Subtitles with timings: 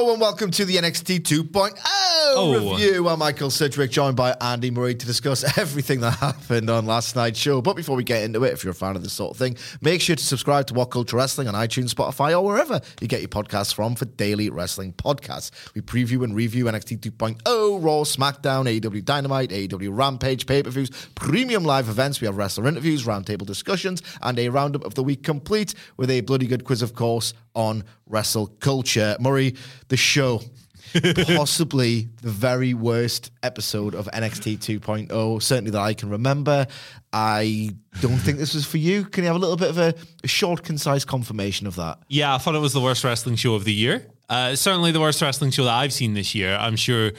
[0.00, 1.78] Hello and welcome to the NXT 2.0
[2.32, 2.70] Oh.
[2.72, 3.06] review.
[3.06, 7.38] I'm Michael Sidgwick, joined by Andy Murray to discuss everything that happened on last night's
[7.38, 7.60] show.
[7.60, 9.58] But before we get into it, if you're a fan of this sort of thing,
[9.82, 13.20] make sure to subscribe to What Culture Wrestling on iTunes, Spotify, or wherever you get
[13.20, 15.50] your podcasts from for daily wrestling podcasts.
[15.74, 21.90] We preview and review NXT 2.0, Raw, SmackDown, AEW Dynamite, AEW Rampage, pay-per-views, premium live
[21.90, 22.22] events.
[22.22, 26.22] We have wrestler interviews, roundtable discussions, and a roundup of the week complete with a
[26.22, 29.16] bloody good quiz, of course, on wrestle culture.
[29.20, 29.56] Murray,
[29.88, 30.40] the show
[31.36, 36.66] possibly the very worst episode of NXT 2.0, certainly that I can remember.
[37.12, 37.70] I
[38.00, 39.04] don't think this was for you.
[39.04, 41.98] Can you have a little bit of a, a short, concise confirmation of that?
[42.08, 44.06] Yeah, I thought it was the worst wrestling show of the year.
[44.28, 46.56] Uh, certainly the worst wrestling show that I've seen this year.
[46.56, 47.12] I'm sure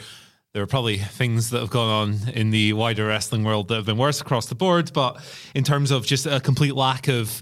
[0.53, 3.85] there are probably things that have gone on in the wider wrestling world that have
[3.85, 5.21] been worse across the board, but
[5.55, 7.41] in terms of just a complete lack of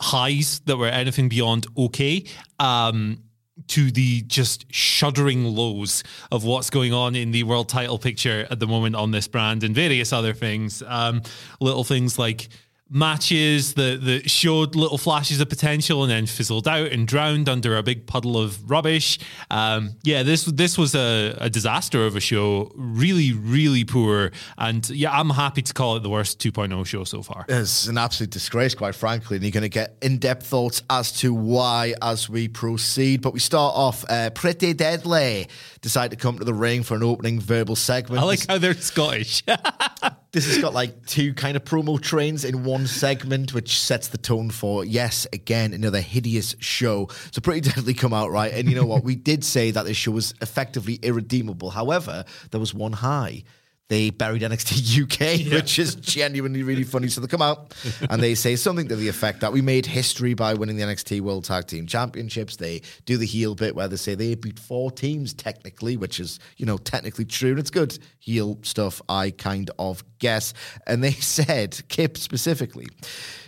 [0.00, 2.24] highs that were anything beyond okay,
[2.58, 3.22] um,
[3.68, 6.02] to the just shuddering lows
[6.32, 9.62] of what's going on in the world title picture at the moment on this brand
[9.62, 10.82] and various other things.
[10.86, 11.22] Um,
[11.60, 12.48] little things like
[12.90, 17.76] matches that, that showed little flashes of potential and then fizzled out and drowned under
[17.76, 19.18] a big puddle of rubbish.
[19.50, 22.72] Um, yeah, this this was a, a disaster of a show.
[22.74, 24.32] Really, really poor.
[24.58, 27.44] And yeah, I'm happy to call it the worst 2.0 show so far.
[27.48, 31.32] It's an absolute disgrace, quite frankly, and you're going to get in-depth thoughts as to
[31.32, 33.22] why as we proceed.
[33.22, 35.48] But we start off uh, pretty deadly.
[35.80, 38.20] Decide to come to the ring for an opening verbal segment.
[38.20, 39.44] I like how they're Scottish.
[40.32, 44.18] This has got like two kind of promo trains in one segment, which sets the
[44.18, 47.08] tone for, yes, again, another hideous show.
[47.32, 48.52] So Pretty Deadly come out, right?
[48.52, 49.02] And you know what?
[49.02, 51.70] we did say that this show was effectively irredeemable.
[51.70, 53.42] However, there was one high.
[53.90, 57.08] They buried NXT UK, which is genuinely really funny.
[57.08, 57.74] So they come out
[58.08, 61.22] and they say something to the effect that we made history by winning the NXT
[61.22, 62.54] World Tag Team Championships.
[62.54, 66.38] They do the heel bit where they say they beat four teams technically, which is,
[66.56, 67.50] you know, technically true.
[67.50, 70.54] And it's good heel stuff, I kind of guess.
[70.86, 72.86] And they said, Kit specifically,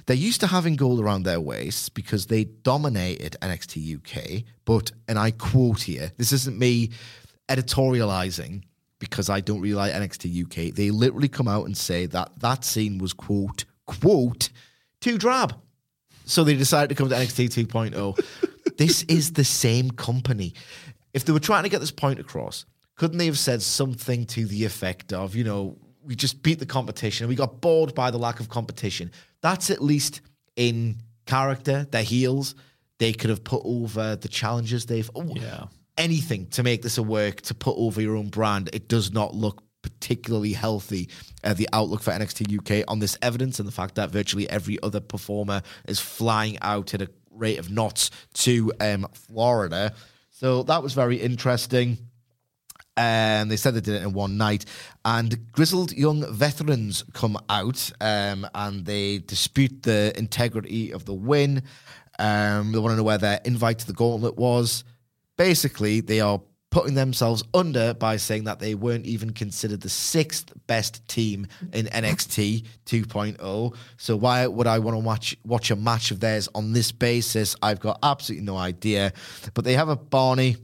[0.06, 4.42] they're used to having gold around their waists because they dominated NXT UK.
[4.64, 6.90] But, and I quote here, this isn't me
[7.48, 8.64] editorializing
[9.02, 10.72] because I don't really like NXT UK.
[10.72, 14.50] They literally come out and say that that scene was quote quote
[15.00, 15.56] too drab.
[16.24, 18.76] So they decided to come to NXT 2.0.
[18.76, 20.54] this is the same company.
[21.14, 22.64] If they were trying to get this point across,
[22.94, 26.66] couldn't they have said something to the effect of, you know, we just beat the
[26.66, 27.26] competition.
[27.26, 29.10] We got bored by the lack of competition.
[29.40, 30.20] That's at least
[30.54, 31.88] in character.
[31.90, 32.54] Their heels.
[33.00, 35.10] They could have put over the challenges they've.
[35.16, 35.64] Oh, yeah.
[35.98, 38.70] Anything to make this a work to put over your own brand.
[38.72, 41.08] It does not look particularly healthy.
[41.44, 44.80] Uh, the outlook for NXT UK on this evidence and the fact that virtually every
[44.82, 49.92] other performer is flying out at a rate of knots to um, Florida.
[50.30, 51.98] So that was very interesting.
[52.96, 54.66] And they said they did it in one night.
[55.04, 61.62] And grizzled young veterans come out um, and they dispute the integrity of the win.
[62.18, 64.84] Um, they want to know where their invite to the gauntlet was.
[65.36, 66.40] Basically, they are
[66.72, 71.86] putting themselves under by saying that they weren't even considered the sixth best team in
[71.86, 73.76] NXT 2.0.
[73.98, 77.54] So why would I want to watch watch a match of theirs on this basis?
[77.62, 79.12] I've got absolutely no idea.
[79.52, 80.56] But they have a Barney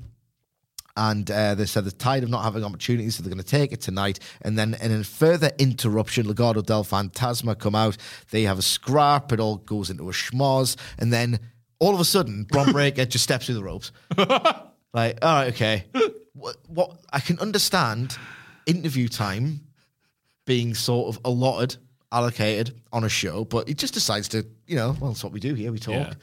[0.96, 3.70] and uh, they said they're tired of not having opportunities, so they're going to take
[3.70, 4.18] it tonight.
[4.42, 7.96] And then in a further interruption, Legado del Fantasma come out.
[8.32, 9.30] They have a scrap.
[9.30, 10.76] It all goes into a schmoz.
[10.98, 11.38] And then
[11.80, 13.92] all of a sudden, Bron Breakker just steps through the ropes.
[14.94, 15.84] Like, all right, okay.
[16.32, 18.16] what, what I can understand
[18.66, 19.60] interview time
[20.46, 21.76] being sort of allotted,
[22.10, 25.40] allocated on a show, but he just decides to, you know, well, that's what we
[25.40, 25.72] do here.
[25.72, 25.94] We talk.
[25.94, 26.14] Yeah.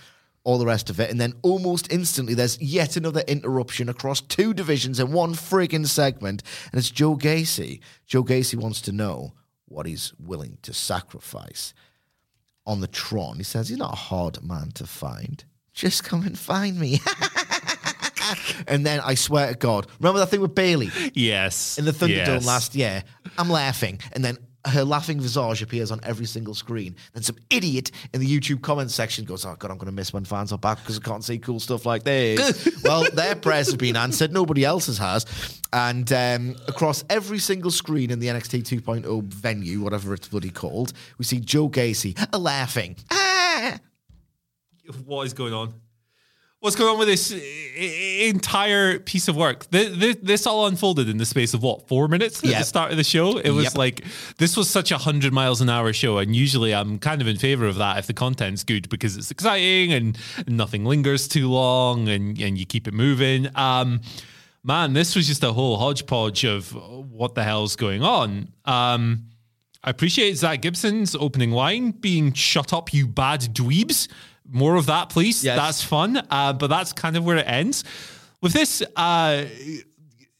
[0.43, 4.53] All the rest of it, and then almost instantly, there's yet another interruption across two
[4.53, 7.79] divisions in one friggin' segment, and it's Joe Gacy.
[8.05, 9.33] Joe Gacy wants to know
[9.67, 11.73] what he's willing to sacrifice
[12.65, 13.37] on the Tron.
[13.37, 15.43] He says he's not a hard man to find.
[15.73, 17.01] Just come and find me.
[18.67, 21.77] and then I swear to God, remember that thing with Bayley Yes.
[21.77, 22.45] in the Thunderdome yes.
[22.45, 23.03] last year?
[23.37, 26.95] I'm laughing, and then her laughing visage appears on every single screen.
[27.13, 30.13] Then some idiot in the YouTube comments section goes, "Oh God, I'm going to miss
[30.13, 33.69] when fans are back because I can't see cool stuff like this." well, their prayers
[33.69, 34.33] have been answered.
[34.33, 40.13] Nobody else's has, and um, across every single screen in the NXT 2.0 venue, whatever
[40.13, 42.95] it's bloody called, we see Joe Gacy laughing.
[43.11, 43.77] Ah!
[45.05, 45.73] What is going on?
[46.65, 47.31] What's going on with this
[48.19, 49.69] entire piece of work?
[49.69, 52.59] This, this all unfolded in the space of what four minutes at Yep.
[52.59, 53.37] the start of the show.
[53.37, 53.77] It was Yep.
[53.77, 54.03] like
[54.39, 57.37] this was such a hundred miles an hour show, and usually I'm kind of in
[57.37, 60.17] favor of that if the content's good because it's exciting and
[60.47, 63.47] nothing lingers too long, and and you keep it moving.
[63.55, 64.01] Um,
[64.63, 66.73] man, this was just a whole hodgepodge of
[67.11, 68.47] what the hell's going on.
[68.65, 69.25] Um,
[69.83, 74.07] I appreciate Zack Gibson's opening line being "Shut up, you bad dweebs."
[74.49, 75.43] More of that, please.
[75.43, 75.57] Yes.
[75.57, 77.83] That's fun, uh, but that's kind of where it ends.
[78.41, 79.45] With this, uh,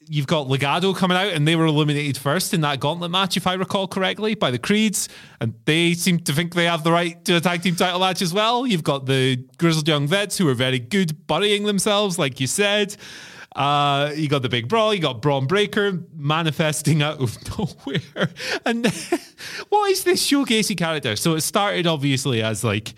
[0.08, 3.48] you've got Legado coming out, and they were eliminated first in that gauntlet match, if
[3.48, 5.10] I recall correctly, by the Creeds,
[5.42, 8.22] and they seem to think they have the right to a tag team title match
[8.22, 8.68] as well.
[8.68, 12.96] You've got the Grizzled Young Vets, who are very good burying themselves, like you said.
[13.56, 14.94] Uh, you got the big brawl.
[14.94, 18.30] You got Bron Breakker manifesting out of nowhere.
[18.66, 19.20] And then,
[19.70, 21.16] what is this Gacy character?
[21.16, 22.94] So it started obviously as like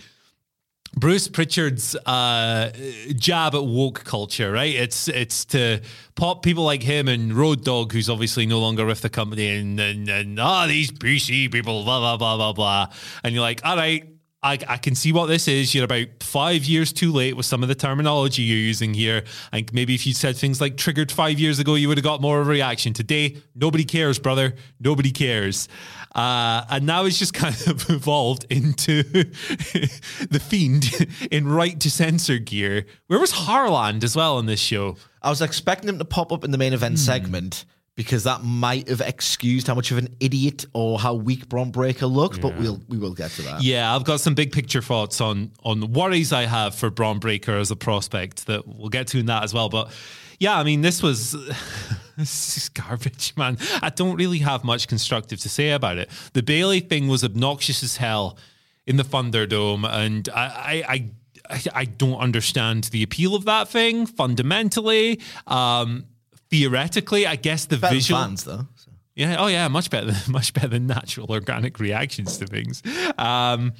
[0.97, 2.71] Bruce Pritchard's uh,
[3.15, 4.73] jab at woke culture, right?
[4.73, 5.81] It's it's to
[6.15, 9.79] pop people like him and Road Dog, who's obviously no longer with the company, and
[9.79, 12.87] and, ah, these PC people, blah blah blah blah blah.
[13.23, 15.73] And you're like, all right, I, I can see what this is.
[15.73, 19.23] You're about five years too late with some of the terminology you're using here.
[19.51, 22.21] And maybe if you said things like triggered five years ago, you would have got
[22.21, 22.93] more of a reaction.
[22.93, 24.53] Today, nobody cares, brother.
[24.79, 25.67] Nobody cares.
[26.13, 30.85] Uh, and now it's just kind of evolved into the fiend
[31.31, 32.85] in right to censor gear.
[33.07, 34.97] Where was Harland as well on this show?
[35.21, 37.65] I was expecting him to pop up in the main event segment
[37.97, 42.05] because that might have excused how much of an idiot or how weak Bron Breakker
[42.05, 43.63] looked, but we'll we will get to that.
[43.63, 47.17] Yeah, I've got some big picture thoughts on on the worries I have for Bron
[47.17, 49.67] Breakker as a prospect that we'll get to in that as well.
[49.67, 49.91] But
[50.39, 51.31] yeah, I mean, this was
[52.17, 53.57] this is garbage, man.
[53.81, 56.11] I don't really have much constructive to say about it.
[56.33, 58.37] The Bayley thing was obnoxious as hell
[58.85, 60.93] in the Thunderdome, and I I.
[60.93, 61.09] I
[61.49, 65.21] I I don't understand the appeal of that thing fundamentally.
[65.45, 66.05] Um,
[66.49, 68.67] theoretically, I guess the Better than visual fans though.
[68.75, 68.91] so.
[69.15, 69.35] yeah.
[69.39, 69.67] Oh, yeah.
[69.67, 70.13] Much better.
[70.31, 72.81] Much better than natural organic reactions to things.
[73.17, 73.73] Um,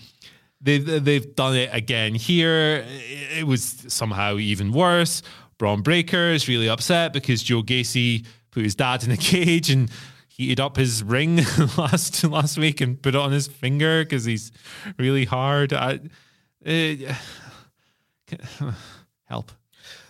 [0.61, 2.85] they've they've done it again here.
[3.37, 5.21] It was somehow even worse.
[5.57, 9.89] Bron Breakker is really upset because Joe Gacy put his dad in a cage and
[10.27, 11.37] heated up his ring
[11.77, 14.51] last last week and put it on his finger because he's
[14.99, 15.73] really hard.
[15.73, 15.99] I,
[16.65, 17.13] uh,
[19.25, 19.51] help.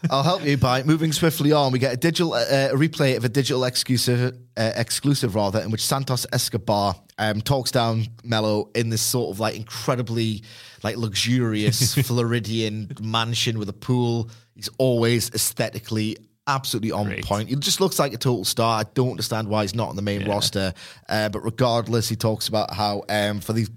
[0.10, 1.72] I'll help you by moving swiftly on.
[1.72, 5.72] We get a digital uh, a replay of a digital exclusive, uh, exclusive rather, in
[5.72, 10.44] which Santos Escobar um, talks down Melo in this sort of like incredibly
[10.84, 14.30] like luxurious Floridian mansion with a pool.
[14.56, 17.26] He's always aesthetically absolutely on Great.
[17.26, 17.50] point.
[17.50, 18.80] He just looks like a total star.
[18.80, 20.74] I don't understand why he's not on the main roster.
[21.10, 23.70] Uh, but regardless, he talks about how um, for these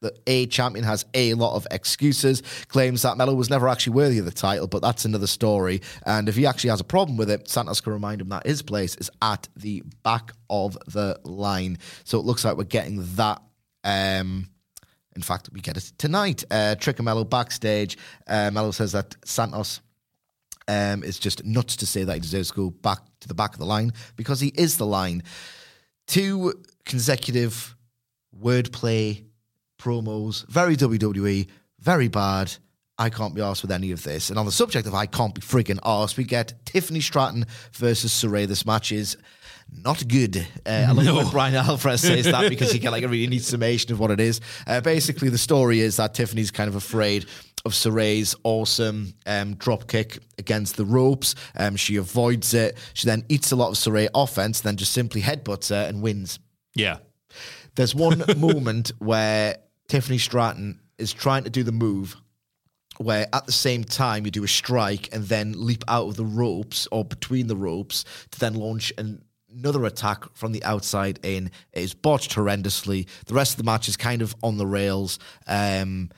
[0.00, 4.18] the A champion has a lot of excuses, claims that Melo was never actually worthy
[4.18, 5.82] of the title, but that's another story.
[6.06, 8.62] And if he actually has a problem with it, Santos can remind him that his
[8.62, 11.78] place is at the back of the line.
[12.04, 13.42] So it looks like we're getting that.
[13.84, 14.48] Um,
[15.16, 16.44] in fact, we get it tonight.
[16.50, 17.98] Uh, Trick and Melo backstage.
[18.26, 19.80] Uh, Melo says that Santos
[20.68, 23.54] um, is just nuts to say that he deserves to go back to the back
[23.54, 25.24] of the line because he is the line.
[26.06, 27.74] Two consecutive
[28.40, 29.24] wordplay
[29.78, 31.46] promos, very WWE,
[31.80, 32.52] very bad.
[33.00, 34.28] I can't be arsed with any of this.
[34.28, 38.12] And on the subject of I can't be friggin' arsed, we get Tiffany Stratton versus
[38.12, 38.46] Sarray.
[38.46, 39.16] This match is
[39.70, 40.36] not good.
[40.66, 43.42] Uh, I love when Bryan Alvarez says that because he get like a really neat
[43.42, 44.40] summation of what it is.
[44.66, 47.26] Uh, basically, the story is that Tiffany's kind of afraid
[47.64, 51.34] of Sarray's awesome um, drop kick against the ropes.
[51.56, 52.76] Um, she avoids it.
[52.94, 56.38] She then eats a lot of Sarray offense, then just simply headbutts her and wins.
[56.74, 56.98] Yeah.
[57.74, 59.58] There's one moment where
[59.88, 62.16] Tiffany Stratton is trying to do the move
[62.98, 66.24] where at the same time you do a strike and then leap out of the
[66.24, 71.46] ropes or between the ropes to then launch an, another attack from the outside in.
[71.72, 73.06] It is botched horrendously.
[73.26, 75.18] The rest of the match is kind of on the rails.
[75.46, 76.10] Um,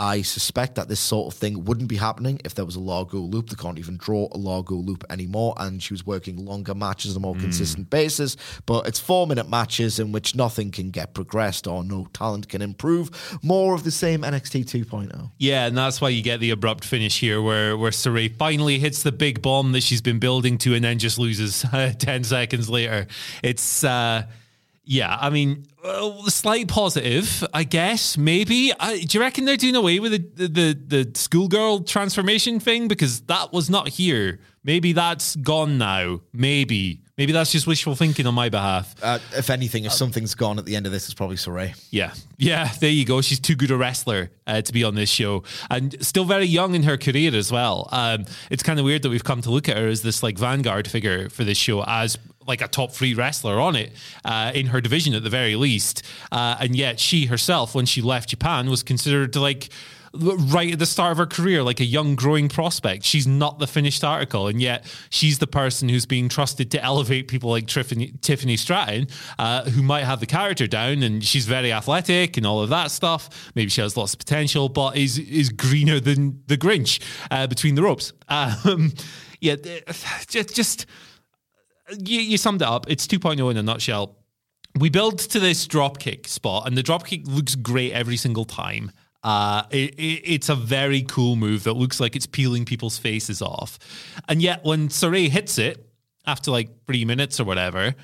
[0.00, 3.18] I suspect that this sort of thing wouldn't be happening if there was a Largo
[3.18, 3.50] loop.
[3.50, 7.18] They can't even draw a Largo loop anymore, and she was working longer matches on
[7.18, 7.42] a more Hmm.
[7.42, 8.36] consistent basis.
[8.64, 12.62] But it's four minute matches in which nothing can get progressed or no talent can
[12.62, 13.10] improve.
[13.42, 15.30] More of the same NXT 2.0.
[15.38, 19.02] Yeah, and that's why you get the abrupt finish here, where where Sarray finally hits
[19.02, 22.70] the big bomb that she's been building to, and then just loses uh, ten seconds
[22.70, 23.06] later.
[23.42, 24.22] It's uh,
[24.84, 28.16] yeah, I mean, uh, slight positive, I guess.
[28.16, 28.72] Maybe.
[28.78, 33.20] Uh, do you reckon they're doing away with the the the schoolgirl transformation thing because
[33.22, 34.40] that was not here?
[34.64, 36.20] Maybe that's gone now.
[36.32, 37.02] Maybe.
[37.16, 38.94] Maybe that's just wishful thinking on my behalf.
[39.02, 41.78] Uh, if anything, if something's gone at the end of this, it's probably Sarray.
[41.90, 43.20] Yeah, yeah, there you go.
[43.20, 46.74] She's too good a wrestler uh, to be on this show, and still very young
[46.74, 47.90] in her career as well.
[47.92, 50.38] Um, it's kind of weird that we've come to look at her as this like
[50.38, 52.16] vanguard figure for this show, as
[52.50, 53.92] like a top three wrestler on it
[54.24, 58.02] uh, in her division at the very least, uh, and yet she herself, when she
[58.02, 59.70] left Japan, was considered like
[60.12, 63.04] right at the start of her career, like a young growing prospect.
[63.04, 67.28] She's not the finished article, and yet she's the person who's being trusted to elevate
[67.28, 69.06] people like Tiffany, Tiffany Stratton,
[69.38, 72.90] uh, who might have the character down, and she's very athletic and all of that
[72.90, 73.52] stuff.
[73.54, 77.76] Maybe she has lots of potential, but is is greener than the Grinch uh, between
[77.76, 78.12] the ropes.
[78.28, 78.92] Um,
[79.40, 79.56] yeah,
[80.28, 80.86] just just
[81.98, 82.90] you, you summed it up.
[82.90, 84.16] It's 2.0 in a nutshell.
[84.78, 88.92] We build to this dropkick spot, and the dropkick looks great every single time.
[89.22, 93.42] Uh, it, it, it's a very cool move that looks like it's peeling people's faces
[93.42, 93.78] off.
[94.28, 95.86] And yet, when Sarray hits it
[96.26, 97.94] after like three minutes or whatever,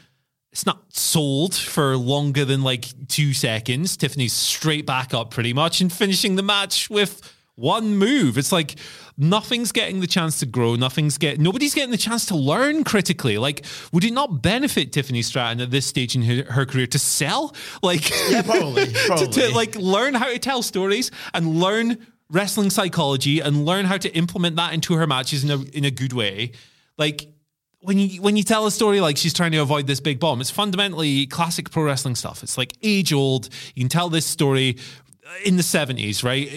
[0.52, 3.96] it's not sold for longer than like two seconds.
[3.96, 7.20] Tiffany's straight back up pretty much and finishing the match with
[7.56, 8.38] one move.
[8.38, 8.76] It's like
[9.16, 10.76] nothing's getting the chance to grow.
[10.76, 13.38] Nothing's get nobody's getting the chance to learn critically.
[13.38, 16.98] Like, would it not benefit Tiffany Stratton at this stage in her, her career to
[16.98, 17.54] sell?
[17.82, 23.40] Like, Yeah, probably, to, to, like learn how to tell stories and learn wrestling psychology
[23.40, 26.52] and learn how to implement that into her matches in a in a good way.
[26.98, 27.28] Like
[27.80, 30.40] when you when you tell a story like she's trying to avoid this big bomb,
[30.40, 32.42] it's fundamentally classic pro wrestling stuff.
[32.42, 33.48] It's like age old.
[33.74, 34.76] You can tell this story
[35.44, 36.48] in the 70s, right?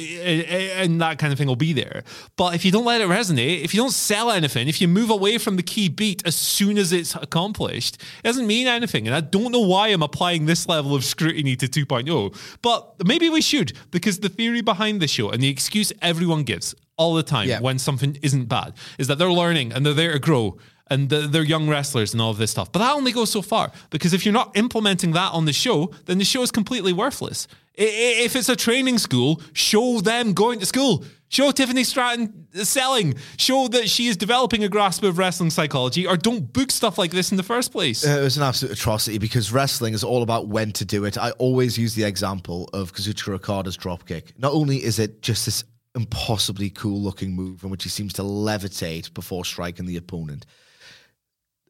[0.78, 2.04] And that kind of thing will be there.
[2.38, 5.10] But if you don't let it resonate, if you don't sell anything, if you move
[5.10, 9.08] away from the key beat as soon as it's accomplished, it doesn't mean anything.
[9.08, 13.30] And I don't know why I'm applying this level of scrutiny to 2.0, but maybe
[13.30, 17.24] we should, because the theory behind the show and the excuse everyone gives all the
[17.24, 17.60] time Yeah.
[17.62, 20.58] when something isn't bad is that they're learning and they're there to grow
[20.92, 22.72] and they're young wrestlers and all of this stuff.
[22.72, 25.92] But that only goes so far because if you're not implementing that on the show,
[26.06, 27.48] then the show is completely worthless.
[27.76, 31.06] If it's a training school, show them going to school.
[31.30, 33.14] Show Tiffany Stratton selling.
[33.38, 37.12] Show that she is developing a grasp of wrestling psychology, or don't book stuff like
[37.12, 38.06] this in the first place.
[38.06, 41.18] Uh, It was an absolute atrocity because wrestling is all about when to do it.
[41.18, 44.38] I always use the example of Kazuchika Okada's dropkick.
[44.40, 45.64] Not only is it just this
[45.96, 50.48] impossibly cool looking move in which he seems to levitate before striking the opponent,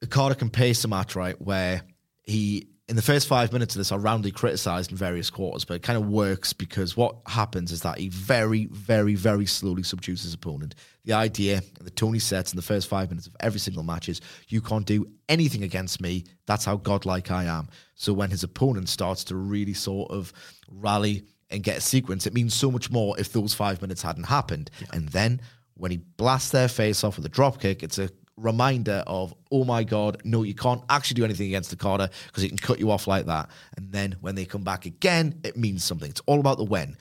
[0.04, 1.82] Okada can pace a match right where
[2.24, 5.76] he in the first five minutes of this are roundly criticized in various quarters, but
[5.76, 10.24] it kind of works because what happens is that he very, very, very slowly subdues
[10.24, 10.74] his opponent.
[11.06, 14.22] The idea that Tony sets in the first five minutes of every single match is
[14.48, 16.26] you can't do anything against me.
[16.48, 17.70] That's how godlike I am.
[17.94, 20.34] So when his opponent starts to really sort of
[20.68, 24.24] rally and get a sequence, it means so much more if those five minutes hadn't
[24.24, 24.72] happened.
[24.92, 25.42] And then
[25.76, 29.64] when he blasts their face off with a drop kick, it's a reminder of, oh
[29.64, 32.92] my God, no, you can't actually do anything against Okada because it can cut you
[32.92, 33.50] off like that.
[33.78, 36.10] And then when they come back again, it means something.
[36.10, 36.98] It's all about the when.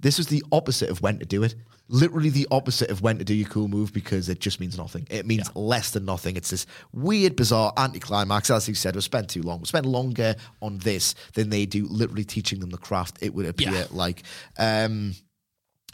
[0.00, 1.54] This is the opposite of when to do it.
[1.88, 5.06] Literally the opposite of when to do your cool move because it just means nothing.
[5.10, 6.36] It means less than nothing.
[6.36, 8.50] It's this weird, bizarre anticlimax.
[8.50, 9.60] As you said, we spent too long.
[9.60, 13.46] We spent longer on this than they do literally teaching them the craft, it would
[13.46, 13.84] appear Yeah.
[13.90, 14.22] like.
[14.58, 15.14] Um,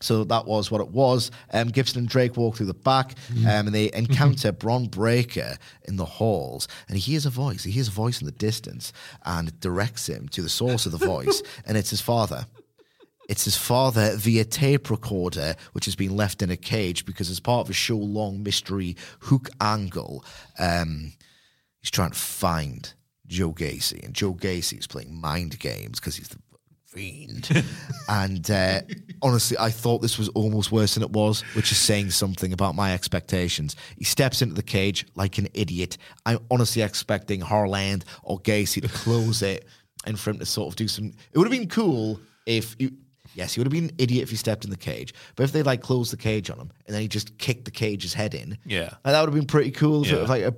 [0.00, 1.31] so that was what it was.
[1.52, 5.97] Um, Gibson and Drake walk through the back um, and they encounter Bron Breakker in
[5.97, 6.69] the halls.
[6.88, 7.64] And he hears a voice.
[7.64, 8.93] He hears a voice in the distance
[9.25, 11.43] and directs him to the source of the voice.
[11.67, 12.47] and it's his father.
[13.28, 17.40] It's his father via tape recorder, which has been left in a cage because, as
[17.40, 20.25] part of a show long mystery hook angle,
[20.59, 21.12] um,
[21.83, 22.95] he's trying to find
[23.26, 24.02] Joe Gacy.
[24.02, 26.38] And Joe Gacy is playing mind games because he's the
[26.88, 27.64] fiend.
[28.09, 28.80] and uh,
[29.23, 32.75] honestly, I thought this was almost worse than it was, which is saying something about
[32.75, 33.76] my expectations.
[33.97, 35.99] He steps into the cage like an idiot.
[36.26, 39.66] I'm honestly expecting Harland or Gacy to close it
[40.07, 41.12] and for him to sort of do some.
[41.33, 42.92] It would have been cool if you.
[43.35, 45.14] Yes, he would have been an idiot if he stepped in the cage.
[45.37, 47.70] But if they like closed the cage on him and then he just kicked the
[47.70, 48.85] cage's head in, Yeah.
[49.04, 50.04] like, that would have been pretty cool.
[50.04, 50.23] Sort Yeah.
[50.25, 50.54] of like a,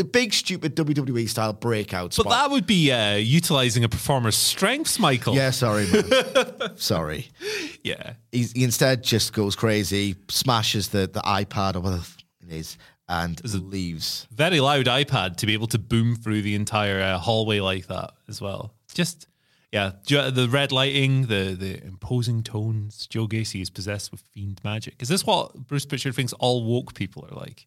[0.00, 2.14] a big, stupid WWE style breakout.
[2.16, 2.30] But spot.
[2.30, 5.34] that would be uh, utilizing a performer's strengths, Michael.
[5.34, 6.04] yeah, sorry, man.
[6.76, 7.28] sorry.
[7.82, 8.14] Yeah.
[8.30, 12.04] He's, he instead just goes crazy, smashes the, the iPad or whatever
[12.46, 14.26] it is, and leaves.
[14.30, 18.12] Very loud iPad to be able to boom through the entire uh, hallway like that
[18.28, 18.72] as well.
[18.94, 19.26] Just,
[19.72, 23.06] yeah, the red lighting, the the imposing tones.
[23.06, 25.00] Joe Gacy is possessed with fiend magic.
[25.00, 27.66] Is this what Bruce Pritchard thinks all woke people are like?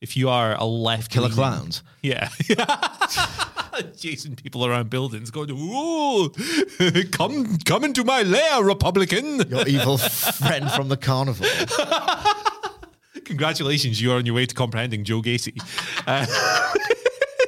[0.00, 1.84] If you are a left Killer clowns.
[2.02, 2.28] Yeah.
[3.96, 6.30] Chasing people around buildings going, Ooh,
[7.12, 9.48] come come into my lair, Republican.
[9.48, 11.46] Your evil friend from the carnival.
[13.24, 15.56] Congratulations, you are on your way to comprehending Joe Gacy.
[16.06, 16.26] Uh,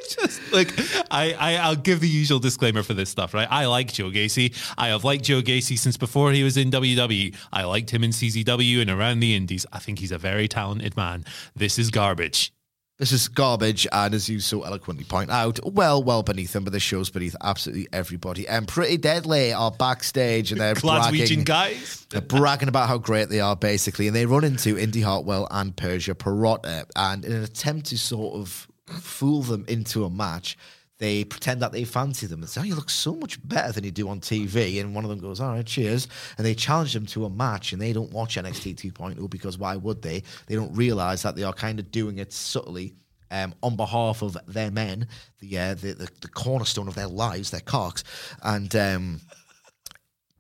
[0.09, 0.73] just like
[1.11, 3.49] I, I, I'll give the usual disclaimer for this stuff, right?
[3.51, 4.55] I like Joe Gacy.
[4.77, 7.35] I have liked Joe Gacy since before he was in WWE.
[7.53, 9.67] I liked him in CZW and around the Indies.
[9.73, 11.25] I think he's a very talented man.
[11.55, 12.53] This is garbage.
[12.97, 16.73] This is garbage, and as you so eloquently point out, well, well beneath him, but
[16.73, 18.47] this show's beneath absolutely everybody.
[18.47, 22.07] And Pretty Deadly are backstage, and they're bragging, guys.
[22.11, 24.07] they're bragging about how great they are, basically.
[24.07, 28.37] And they run into Indy Hartwell and Persia Pirotta, and in an attempt to sort
[28.37, 30.57] of fool them into a match,
[30.99, 33.85] they pretend that they fancy them and say, "Oh, you look so much better than
[33.85, 36.07] you do on TV." And one of them goes, "All right, cheers."
[36.39, 39.77] And they challenge them to a match, and they don't watch NXT 2.0 because why
[39.77, 40.23] would they?
[40.47, 42.95] They don't realize that they are kind of doing it subtly.
[43.31, 45.09] Um, on behalf of their men,
[45.41, 48.05] the, uh, the, the the cornerstone of their lives, their cocks,
[48.43, 49.21] and um,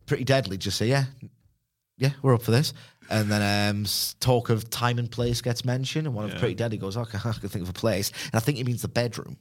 [0.06, 0.56] pretty deadly.
[0.56, 1.06] Just say, yeah,
[1.96, 2.72] yeah, we're up for this.
[3.10, 3.86] And then um,
[4.20, 7.32] talk of time and place gets mentioned, and one of Pretty Deadly goes, okay, I
[7.32, 8.10] can think of a place.
[8.24, 9.36] And I think he means the bedroom.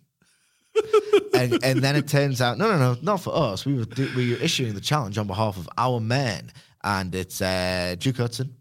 [1.33, 3.65] and, and then it turns out, no, no, no, not for us.
[3.65, 6.51] We were, do, we were issuing the challenge on behalf of our men.
[6.83, 8.55] And it's uh, Duke Hudson,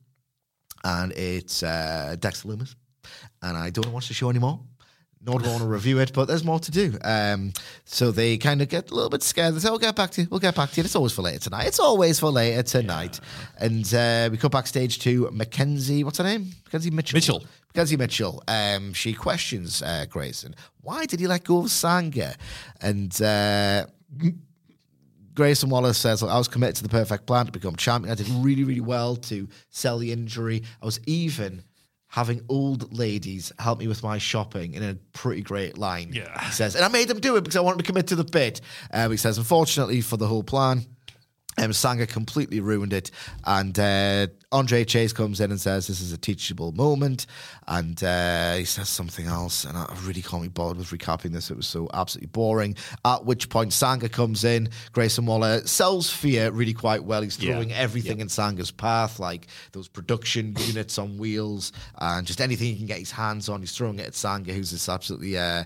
[0.85, 2.75] and it's uh, Dexter Lumis.
[3.43, 4.61] And I don't watch the show anymore.
[5.25, 6.99] Nor do I want to review it, but there's more to do.
[7.05, 7.53] Um,
[7.85, 9.55] so they kind of get a little bit scared.
[9.55, 10.29] They say, "We'll get back to you.
[10.29, 10.85] We'll get back to you.
[10.85, 11.67] It's always for later tonight.
[11.67, 13.21] It's always for later tonight."
[13.59, 16.03] And uh, we go backstage to McKenzie.
[16.05, 16.47] What's her name?
[16.69, 17.17] McKenzie Mitchell.
[17.17, 17.45] Mitchell.
[17.73, 18.43] McKenzie Mitchell.
[18.49, 20.55] Um, she questions uh, Grayson.
[20.81, 22.35] Why did he let go of Sanga?
[22.81, 23.87] And uh,
[25.35, 28.13] Grayson Waller says, I was committed to the perfect plan to become champion.
[28.13, 30.63] I did really, really well to sell the injury.
[30.83, 31.63] I was even
[32.13, 36.11] having old ladies help me with my shopping in a pretty great line.
[36.13, 36.45] Yeah.
[36.45, 38.25] He says, and I made them do it because I wanted to commit to the
[38.25, 38.61] bit.
[38.93, 40.85] Um, he says, unfortunately for the whole plan,
[41.59, 43.11] um, Sanga completely ruined it.
[43.45, 47.27] And uh, Andre Chase comes in and says, This is a teachable moment.
[47.69, 49.65] And uh, he says something else.
[49.65, 51.51] And I really can't be bothered with recapping this.
[51.51, 52.75] It was so absolutely boring.
[53.05, 54.71] At which point, Sanga comes in.
[54.93, 57.21] Grayson Waller sells fear really quite well.
[57.23, 57.53] He's Yeah.
[57.53, 62.77] throwing everything in Sanga's path, like those production units on wheels and just anything he
[62.77, 63.61] can get his hands on.
[63.61, 65.37] He's throwing it at Sanga, who's this absolutely.
[65.37, 65.65] Uh,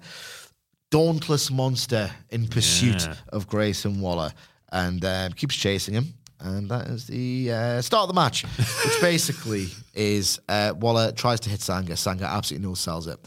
[0.90, 3.14] dauntless monster in pursuit Yeah.
[3.32, 4.32] of Grayson Waller
[4.72, 6.14] and um, keeps chasing him.
[6.40, 11.40] And that is the uh, start of the match, which basically is uh, Waller tries
[11.40, 11.96] to hit Sanga.
[11.96, 13.18] Sanga absolutely no sells it.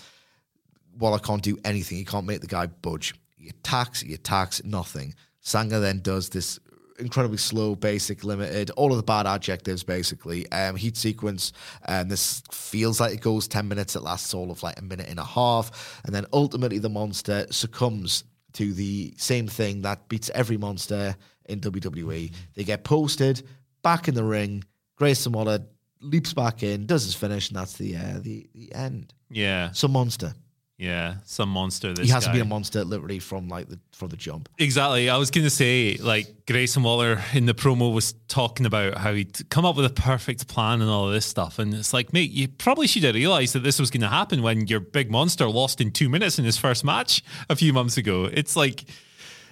[0.97, 1.97] Waller can't do anything.
[1.97, 3.15] He can't make the guy budge.
[3.35, 5.15] He attacks, he attacks, nothing.
[5.41, 6.59] Sanga then does this
[6.99, 10.49] incredibly slow, basic, limited, all of the bad adjectives basically.
[10.51, 11.53] Um, heat sequence,
[11.85, 13.95] and this feels like it goes 10 minutes.
[13.95, 16.01] It lasts all of like a minute and a half.
[16.05, 21.59] And then ultimately the monster succumbs to the same thing that beats every monster in
[21.59, 22.31] WWE.
[22.55, 23.43] They get posted
[23.81, 24.63] back in the ring.
[24.95, 25.59] Grayson Waller
[26.01, 29.13] leaps back in, does his finish, and that's the uh, the, the end.
[29.29, 29.71] Yeah.
[29.71, 30.33] Some monster.
[30.79, 31.15] Yeah.
[31.25, 31.93] Some monster.
[31.93, 32.39] This He hasn't guy.
[32.39, 34.47] been a monster literally from like the from the jump.
[34.57, 35.09] Exactly.
[35.09, 39.13] I was going to say, like, Grayson Waller in the promo was talking about how
[39.13, 41.59] he'd come up with a perfect plan and all of this stuff.
[41.59, 44.41] And it's like, mate, you probably should have realized that this was going to happen
[44.41, 47.97] when your big monster lost in two minutes in his first match a few months
[47.97, 48.29] ago.
[48.31, 48.85] It's like,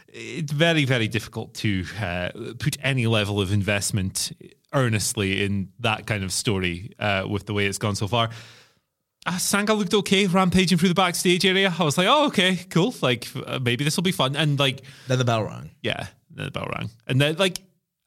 [0.08, 4.32] it's very, very difficult to uh, put any level of investment
[4.72, 8.30] earnestly in that kind of story uh, with the way it's gone so far.
[9.28, 11.74] Uh, Sanga looked okay rampaging through the backstage area.
[11.78, 12.96] I was like, oh, okay, cool.
[13.02, 14.38] Like, uh, maybe this will be fun.
[14.38, 15.72] And like, Then the bell rang.
[15.84, 16.90] yeah, then the bell rang.
[17.08, 17.60] And then, like,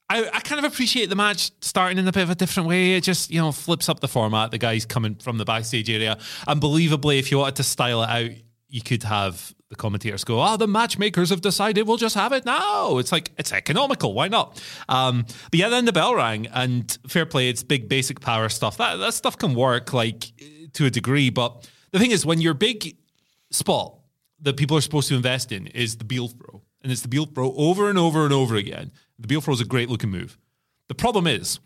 [0.09, 2.95] I, I kind of appreciate the match starting in a bit of a different way.
[2.95, 4.49] It just, you know, flips up the format.
[4.49, 6.17] The guy's coming from the backstage area.
[6.47, 8.31] Unbelievably, if you wanted to style it out,
[8.67, 12.45] you could have the commentators go, oh, the matchmakers have decided we'll just have it
[12.45, 12.97] now.
[12.97, 14.13] It's like, it's economical.
[14.13, 14.61] Why not?
[14.89, 18.77] Um, but yeah, then the bell rang and fair play, it's big basic power stuff.
[18.77, 20.33] That, that stuff can work, like,
[20.73, 21.29] to a degree.
[21.29, 22.95] But the thing is, when your big
[23.51, 23.97] spot
[24.39, 26.61] that people are supposed to invest in is the Beal throw.
[26.81, 28.91] And it's the Beal throw over and over and over again.
[29.19, 30.37] The Beal throw is a great looking move.
[30.87, 31.59] The problem is,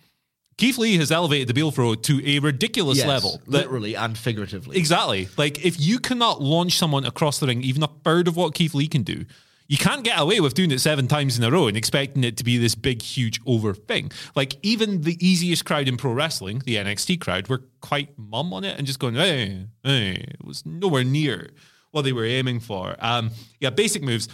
[0.58, 3.40] Keith Lee has elevated the Beal throw to a ridiculous Yes, level.
[3.46, 4.78] that- literally and figuratively.
[4.78, 5.30] Exactly.
[5.38, 8.74] Like if you cannot launch someone across the ring, even a third of what Keith
[8.74, 9.26] Lee can do,
[9.68, 12.38] you can't get away with doing it seven times in a row and expecting it
[12.38, 14.12] to be this big, huge over thing.
[14.36, 18.64] Like even the easiest crowd in pro wrestling, the NXT crowd, were quite mum on
[18.64, 21.50] it and just going, hey, hey, it was nowhere near
[21.92, 22.96] what they were aiming for.
[23.00, 24.28] Um, yeah, basic moves.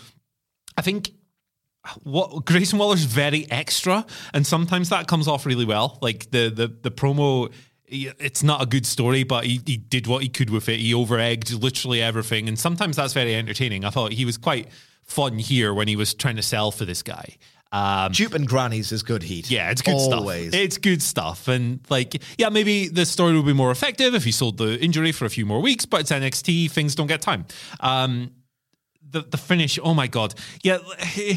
[0.78, 1.12] I think
[2.04, 5.98] what Grayson Waller's very extra, and sometimes that comes off really well.
[6.02, 7.52] Like the the the promo,
[7.88, 10.80] it's not a good story, but he, he did what he could with it.
[10.80, 13.86] He over egged literally everything, and sometimes that's very entertaining.
[13.86, 14.68] I thought he was quite
[15.12, 17.38] fun here when he was trying to sell for this guy.
[17.74, 19.50] Um, Jupe and Grannies is good heat.
[19.50, 20.50] yeah, it's good Always.
[20.50, 20.62] stuff.
[20.62, 21.48] It's good stuff.
[21.48, 25.14] And like, yeah, maybe the story would be more effective if he sold the injury
[25.14, 27.46] for a few more weeks, but it's NXT, things don't get time.
[27.80, 28.32] Um
[29.10, 30.34] the the finish, oh my god.
[30.64, 30.80] Yeah,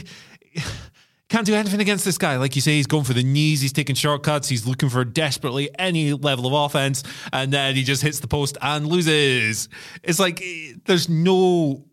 [1.28, 2.36] can't do anything against this guy.
[2.36, 5.70] Like you say, he's going for the knees, he's taking shortcuts, he's looking for desperately
[5.78, 9.68] any level of offense, and then he just hits the post and loses.
[10.02, 10.42] It's like
[10.84, 11.84] there's no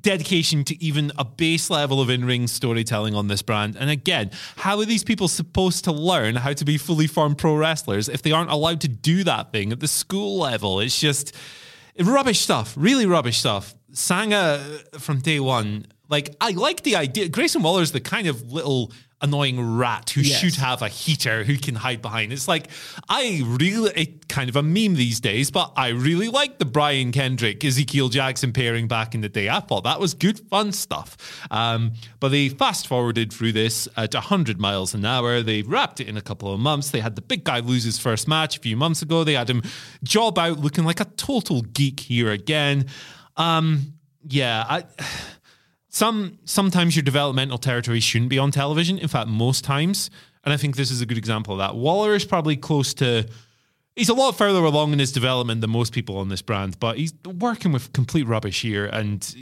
[0.00, 3.76] dedication to even a base level of in-ring storytelling on this brand.
[3.76, 7.56] And again, how are these people supposed to learn how to be fully formed pro
[7.56, 10.80] wrestlers if they aren't allowed to do that thing at the school level?
[10.80, 11.34] It's just
[11.98, 13.74] rubbish stuff, really rubbish stuff.
[13.92, 14.58] Sanga
[14.98, 17.28] from day one, like I like the idea.
[17.28, 20.38] Grayson Waller's the kind of little annoying rat who Yes.
[20.40, 22.32] should have a heater who can hide behind.
[22.32, 22.68] It's like
[23.08, 27.10] I really it kind of a meme these days, but I really like the Brian
[27.10, 29.48] Kendrick Ezekiel Jackson pairing back in the day.
[29.48, 31.16] I thought that was good fun stuff.
[31.50, 35.42] Um, but they fast forwarded through this at 100 miles an hour.
[35.42, 36.90] They wrapped it in a couple of months.
[36.90, 39.24] They had the big guy lose his first match a few months ago.
[39.24, 39.62] They had him
[40.04, 42.86] job out looking like a total geek here again.
[43.36, 43.94] Um,
[44.28, 44.84] yeah, I
[45.88, 48.98] some sometimes your developmental territory shouldn't be on television.
[48.98, 50.10] In fact, most times,
[50.44, 51.76] and I think this is a good example of that.
[51.76, 53.26] Waller is probably close to.
[53.96, 56.98] He's a lot further along in his development than most people on this brand, but
[56.98, 58.86] he's working with complete rubbish here.
[58.86, 59.34] And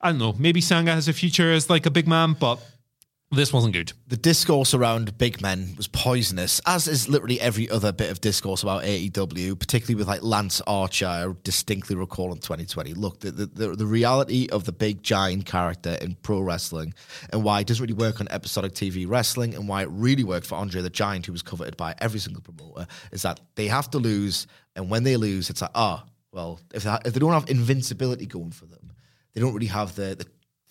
[0.00, 2.60] I don't know, maybe Sanga has a future as like a big man, but
[3.30, 3.92] this wasn't good.
[4.06, 8.62] the discourse around big men was poisonous, as is literally every other bit of discourse
[8.62, 11.06] about AEW, particularly with like Lance Archer.
[11.06, 12.94] I distinctly recall in 2020.
[12.94, 16.94] Look, the, the, the, reality of the big giant character in pro wrestling
[17.30, 20.46] and why it doesn't really work on episodic TV wrestling and why it really worked
[20.46, 23.90] for Andre the Giant, who was coveted by every single promoter, is that they have
[23.90, 24.46] to lose.
[24.74, 28.24] And when they lose, it's like, ah, well, if they, if they don't have invincibility
[28.24, 28.92] going for them,
[29.34, 30.26] they don't really have the, the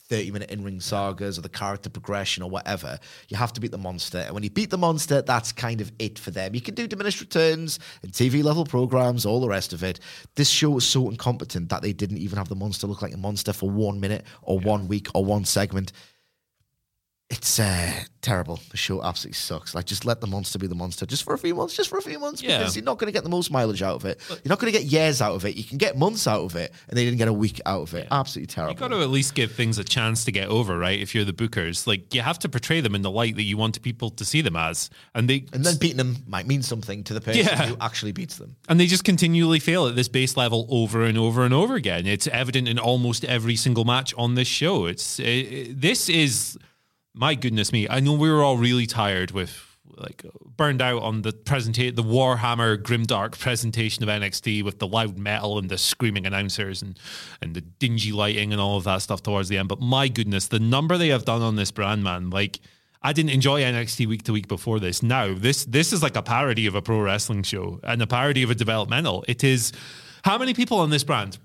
[0.10, 3.00] 30 minute in ring sagas or the character progression or whatever.
[3.30, 4.20] You have to beat the monster.
[4.20, 6.56] And when you beat the monster, that's kind of it for them.
[6.56, 10.00] You can do diminished returns and TV level programs, all the rest of it.
[10.36, 13.18] This show was so incompetent that they didn't even have the monster look like a
[13.18, 15.92] monster for one minute or one week or one segment.
[17.30, 18.58] It's uh, terrible.
[18.72, 19.76] The show absolutely sucks.
[19.76, 21.98] Like, just let the monster be the monster just for a few months, just for
[21.98, 22.60] a few months, Yeah.
[22.60, 24.22] because you're not going to get the most mileage out of it.
[24.30, 25.58] You're not going to get years out of it.
[25.58, 27.94] You can get months out of it, and they didn't get a week out of
[27.96, 28.08] it.
[28.10, 28.72] Absolutely terrible.
[28.72, 30.98] You've got to at least give things a chance to get over, right?
[30.98, 33.58] If you're the bookers, like you have to portray them in the light that you
[33.58, 37.04] want people to see them as, and they And then beating them might mean something
[37.04, 37.68] to the person Yeah.
[37.68, 38.56] who actually beats them.
[38.70, 42.08] and they just continually fail at this base level over and over and over again.
[42.08, 44.86] It's evident in almost every single match on this show.
[44.86, 46.58] It's it, this is
[47.18, 47.88] my goodness me.
[47.90, 49.64] I know we were all really tired with
[49.96, 50.26] like
[50.56, 55.58] burned out on the presentation, the Warhammer grimdark presentation of NXT with the loud metal
[55.58, 57.00] and the screaming announcers and
[57.42, 59.70] and the dingy lighting and all of that stuff towards the end.
[59.70, 62.60] But my goodness, the number they have done on this brand, man, like.
[63.00, 65.04] I didn't enjoy NXT week to week before this.
[65.04, 68.42] Now this this is like a parody of a pro wrestling show and a parody
[68.42, 69.24] of a developmental.
[69.28, 69.72] It is
[70.24, 71.38] how many people on this brand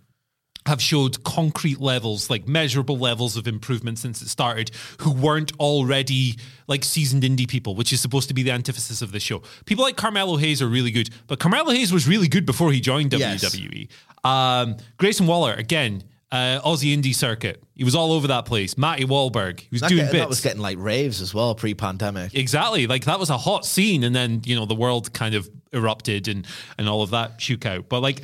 [0.67, 6.37] have showed concrete levels, like measurable levels of improvement since it started, who weren't already
[6.69, 9.43] like seasoned indie people, which is supposed to be the antithesis of the show.
[9.67, 12.81] People like Carmelo Hayes are really good, but Carmelo Hayes was really good before he
[12.81, 13.43] joined Yes.
[13.45, 13.89] WWE.
[14.25, 17.63] Um, Grayson Waller, again, uh, Aussie indie circuit.
[17.75, 18.79] He was all over that place.
[18.79, 20.23] Matty Wahlberg, he was That, doing get- bits.
[20.23, 22.35] that was getting like raves as well pre pandemic.
[22.35, 22.87] Exactly.
[22.87, 26.29] Like that was a hot scene, and then you know the world kind of erupted
[26.29, 26.47] and
[26.79, 27.89] and all of that shook out.
[27.89, 28.23] But like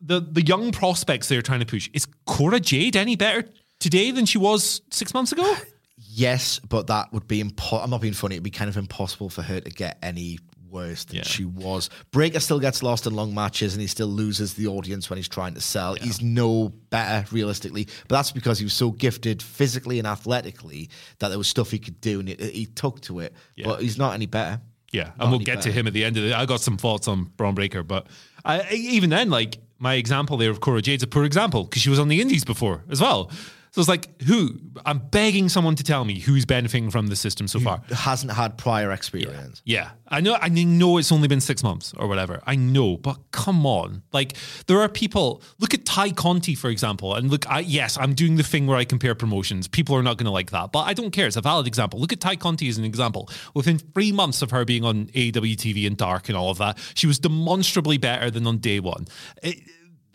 [0.00, 3.44] the the young prospects they're trying to push is Cora Jade any better
[3.78, 5.54] today than she was six months ago?
[6.12, 8.34] Yes, but that would be impo- I'm not being funny.
[8.34, 11.22] It'd be kind of impossible for her to get any worse than Yeah.
[11.24, 11.88] she was.
[12.10, 15.28] Breakker still gets lost in long matches and he still loses the audience when he's
[15.28, 15.94] trying to sell.
[15.94, 20.88] He's no better realistically, but that's because he was so gifted physically and athletically
[21.20, 23.34] that there was stuff he could do and he, he took to it.
[23.56, 23.66] Yeah.
[23.66, 24.60] But he's not any better.
[24.92, 26.32] Yeah, Not and we'll get to him at the end of it.
[26.32, 28.08] I got some thoughts on Bron Breakker, but
[28.44, 31.90] I- even then, like my example there of Cora Jade's a poor example because she
[31.90, 33.30] was on the Indies before as well.
[33.72, 34.58] So it's like, who?
[34.84, 37.80] I'm begging someone to tell me who's benefiting from the system so far.
[37.90, 39.62] Hasn't had prior experience.
[39.64, 40.36] Yeah, I know.
[40.40, 42.42] I know it's only been six months or whatever.
[42.46, 45.42] I know, but come on, like there are people.
[45.58, 47.48] Look at Tay Conti, for example, and look.
[47.48, 49.68] I, yes, I'm doing the thing where I compare promotions.
[49.68, 51.28] People are not going to like that, but I don't care.
[51.28, 52.00] It's a valid example.
[52.00, 53.28] Look at Tay Conti as an example.
[53.54, 56.76] Within three months of her being on AEW TV and Dark and all of that,
[56.94, 59.06] she was demonstrably better than on day one.
[59.42, 59.60] It,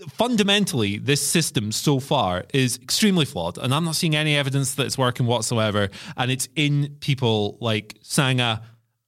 [0.09, 4.85] fundamentally, this system so far is extremely flawed, and I'm not seeing any evidence that
[4.85, 5.89] it's working whatsoever.
[6.17, 8.61] And it's in people like Sanga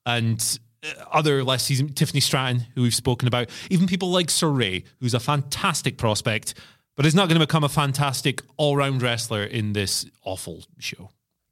[0.06, 4.84] and uh, other less seasoned Tiffany Stratton, who we've spoken about, even people like Sarray,
[5.00, 6.54] who's a fantastic prospect,
[6.96, 11.10] but is not going to become a fantastic all round wrestler in this awful show.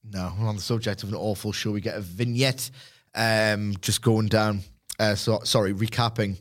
[0.09, 2.70] No, on the subject of an awful show, we get a vignette
[3.14, 4.61] um, just going down.
[4.99, 6.37] Uh, so, sorry, recapping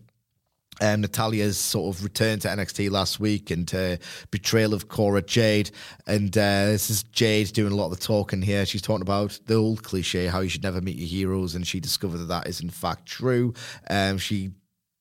[0.81, 3.97] um, Natalya's sort of return to NXT last week and uh,
[4.31, 5.71] betrayal of Cora Jade.
[6.07, 8.65] And uh, this is Jade doing a lot of the talking here.
[8.65, 11.55] She's talking about the old cliche, how you should never meet your heroes.
[11.55, 13.53] And she discovered that that is in fact true.
[13.89, 14.51] Um, she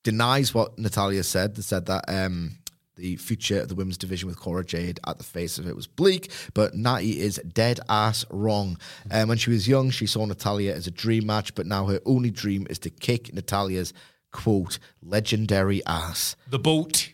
[0.03, 2.05] denies what Natalya said, that said that.
[2.07, 2.57] Um,
[2.95, 5.85] the future of the women's division with Cora Jade at the face of it was
[5.85, 8.77] bleak, but Natty is dead ass wrong.
[9.11, 11.99] Um, when she was young, she saw Natalya as a dream match, but now her
[12.05, 13.93] only dream is to kick Natalya's
[14.35, 16.35] quote, legendary ass.
[16.49, 17.13] The boat.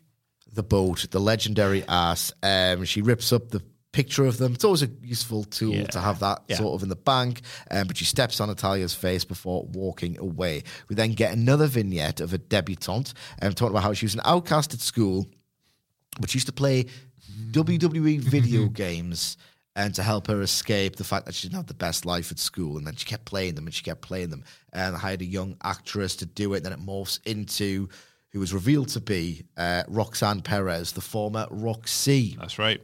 [0.53, 2.33] The boat, the legendary ass.
[2.43, 3.61] Um, she rips up the
[3.93, 4.53] picture of them.
[4.53, 5.85] It's always a useful tool Yeah.
[5.87, 6.57] to have that Yeah.
[6.57, 7.41] sort of in the bank.
[7.69, 10.63] Um, but she steps on Natalya's face before walking away.
[10.89, 14.21] We then get another vignette of a debutante um, talking about how she was an
[14.25, 15.27] outcast at school,
[16.19, 16.85] but she used to play
[17.51, 19.37] WWE video games
[19.75, 22.39] and to help her escape the fact that she didn't have the best life at
[22.39, 22.77] school.
[22.77, 24.43] And then she kept playing them and she kept playing them.
[24.73, 26.57] And hired a young actress to do it.
[26.57, 27.87] And then it morphs into
[28.31, 32.81] who was revealed to be uh, Roxanne Perez, the former Rok-C That's right.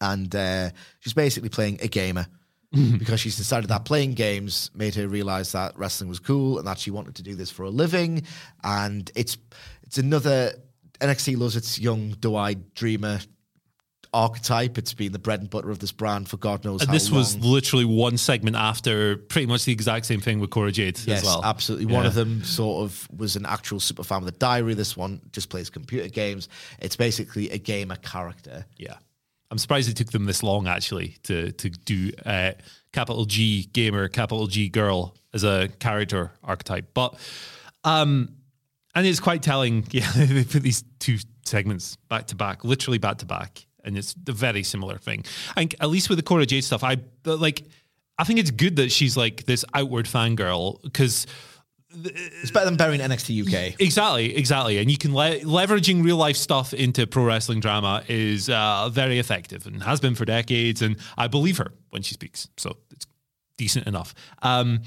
[0.00, 0.70] and uh,
[1.00, 2.26] she's basically playing a gamer
[2.98, 6.78] because she's decided that playing games made her realize that wrestling was cool and that
[6.78, 8.24] she wanted to do this for a living.
[8.62, 9.38] And it's
[9.84, 10.52] it's another
[11.00, 13.20] NXT loves its young, doe-eyed dreamer
[14.12, 14.78] archetype.
[14.78, 17.10] It's been the bread and butter of this brand for God knows And how this
[17.10, 21.18] was literally one segment after pretty much the exact same thing with Cora Jade Yes,
[21.20, 21.44] as well.
[21.44, 21.86] absolutely.
[21.86, 24.74] One of them sort of was an actual super fan with a diary.
[24.74, 26.48] This one just plays computer games.
[26.78, 28.64] It's basically a gamer character.
[28.76, 28.94] Yeah.
[29.50, 32.52] I'm surprised it took them this long actually to to do uh,
[32.92, 36.92] capital G gamer, capital G girl as a character archetype.
[36.92, 37.14] But
[37.84, 38.34] um
[38.94, 43.18] and it's quite telling, yeah, they put these two segments back to back, literally back
[43.18, 45.24] to back, and it's a very similar thing.
[45.50, 47.64] I think at least with the Cora Jade stuff, I like
[48.18, 51.26] I think it's good that she's like this outward fangirl because
[51.90, 53.80] It's better than burying NXT UK.
[53.80, 54.78] Exactly, exactly.
[54.78, 59.18] And you can le- leveraging real life stuff into pro wrestling drama is uh, very
[59.18, 60.82] effective and has been for decades.
[60.82, 63.06] And I believe her when she speaks, so it's
[63.56, 64.14] decent enough.
[64.42, 64.82] Um,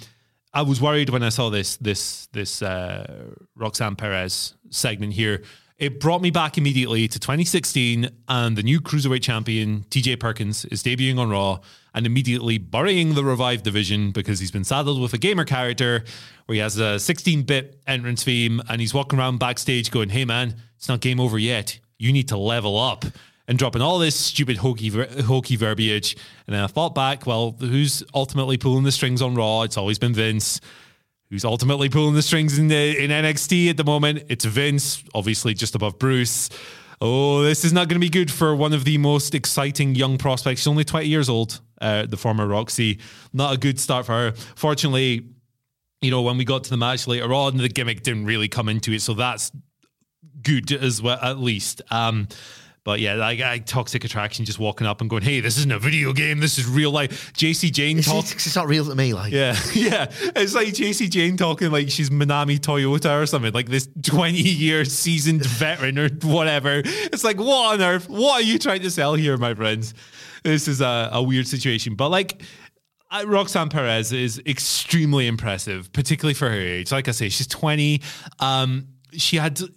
[0.53, 5.43] I was worried when I saw this this this uh, Roxanne Perez segment here.
[5.81, 10.83] It brought me back immediately to 2016, and the new cruiserweight champion TJ Perkins is
[10.83, 11.57] debuting on Raw
[11.95, 16.03] and immediately burying the revived division because he's been saddled with a gamer character
[16.45, 20.53] where he has a 16-bit entrance theme and he's walking around backstage going, "Hey man,
[20.77, 21.79] it's not game over yet.
[21.97, 23.03] You need to level up."
[23.47, 26.15] And dropping all this stupid hokey hokey verbiage,
[26.45, 27.25] and then I thought back.
[27.25, 29.63] Well, who's ultimately pulling the strings on Raw?
[29.63, 30.61] It's always been Vince
[31.31, 34.25] who's ultimately pulling the strings in the in NXT at the moment.
[34.27, 36.49] It's Vince, obviously just above Bruce.
[36.99, 40.19] Oh, this is not going to be good for one of the most exciting young
[40.19, 40.61] prospects.
[40.61, 42.99] She's only 20 years old, uh, the former Rok-C.
[43.33, 44.31] Not a good start for her.
[44.55, 45.25] Fortunately,
[46.01, 48.69] you know, when we got to the match later on, the gimmick didn't really come
[48.69, 49.01] into it.
[49.01, 49.51] So that's
[50.43, 51.81] good as well, at least.
[51.89, 52.27] Um,
[52.83, 55.77] but yeah, like I, toxic attraction, just walking up and going, "Hey, this isn't a
[55.77, 56.39] video game.
[56.39, 58.25] This is real life." Jacy Jayne It's, talk.
[58.31, 59.13] it's, not real to me.
[59.13, 60.07] Like, Yeah, yeah.
[60.35, 64.83] It's like Jacy Jayne talking like she's Manami Toyota or something, like this 20 year
[64.85, 66.81] seasoned veteran or whatever.
[66.83, 68.09] It's like, what on earth?
[68.09, 69.93] What are you trying to sell here, my friends?
[70.43, 71.93] This is a, a weird situation.
[71.93, 72.41] But like,
[73.11, 76.91] I- Roxanne Perez is extremely impressive, particularly for her age.
[76.91, 78.01] Like I say, she's 20.
[78.39, 79.67] Um, she had uh,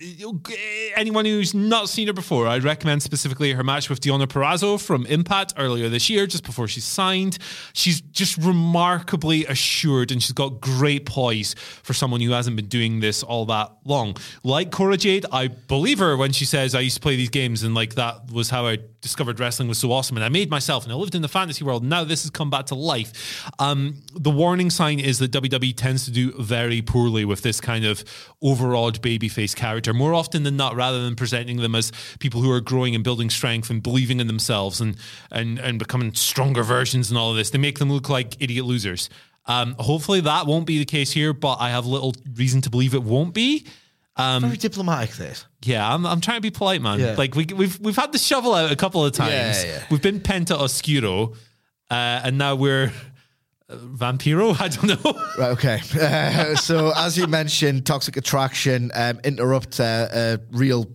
[0.97, 2.47] anyone who's not seen her before.
[2.47, 6.68] I'd recommend specifically her match with Deonna Purrazzo from Impact earlier this year, just before
[6.68, 7.38] she signed.
[7.73, 13.01] She's just remarkably assured and she's got great poise for someone who hasn't been doing
[13.01, 14.16] this all that long.
[14.42, 17.62] Like Cora Jade, I believe her when she says I used to play these games
[17.62, 20.83] and like that was how I discovered wrestling was so awesome and I made myself
[20.83, 21.85] and I lived in the fantasy world.
[21.85, 23.45] Now this has come back to life.
[23.61, 27.85] Um, the warning sign is that WWE tends to do very poorly with this kind
[27.85, 28.03] of
[28.43, 32.61] overawed babyface character more often than not, rather than presenting them as people who are
[32.61, 34.97] growing and building strength and believing in themselves and
[35.31, 37.51] and and becoming stronger versions and all of this.
[37.51, 39.11] They make them look like idiot losers.
[39.47, 42.95] Um, hopefully that won't be the case here, but I have little reason to believe
[42.95, 43.67] it won't be.
[44.16, 45.46] Very diplomatic, this.
[45.62, 47.00] Yeah, I'm, I'm trying to be polite, man.
[47.00, 47.14] Yeah.
[47.16, 49.64] Like we, we've we've had the shovel out a couple of times.
[49.64, 49.85] Yeah, yeah.
[49.90, 51.33] We've been Penta Oscuro,
[51.90, 52.92] uh, and now we're
[53.68, 54.55] uh, Vampiro.
[54.61, 55.22] I don't know.
[55.38, 55.81] Right, okay.
[56.00, 60.87] Uh, so, as you mentioned, Toxic Attraction um, interrupt uh, a real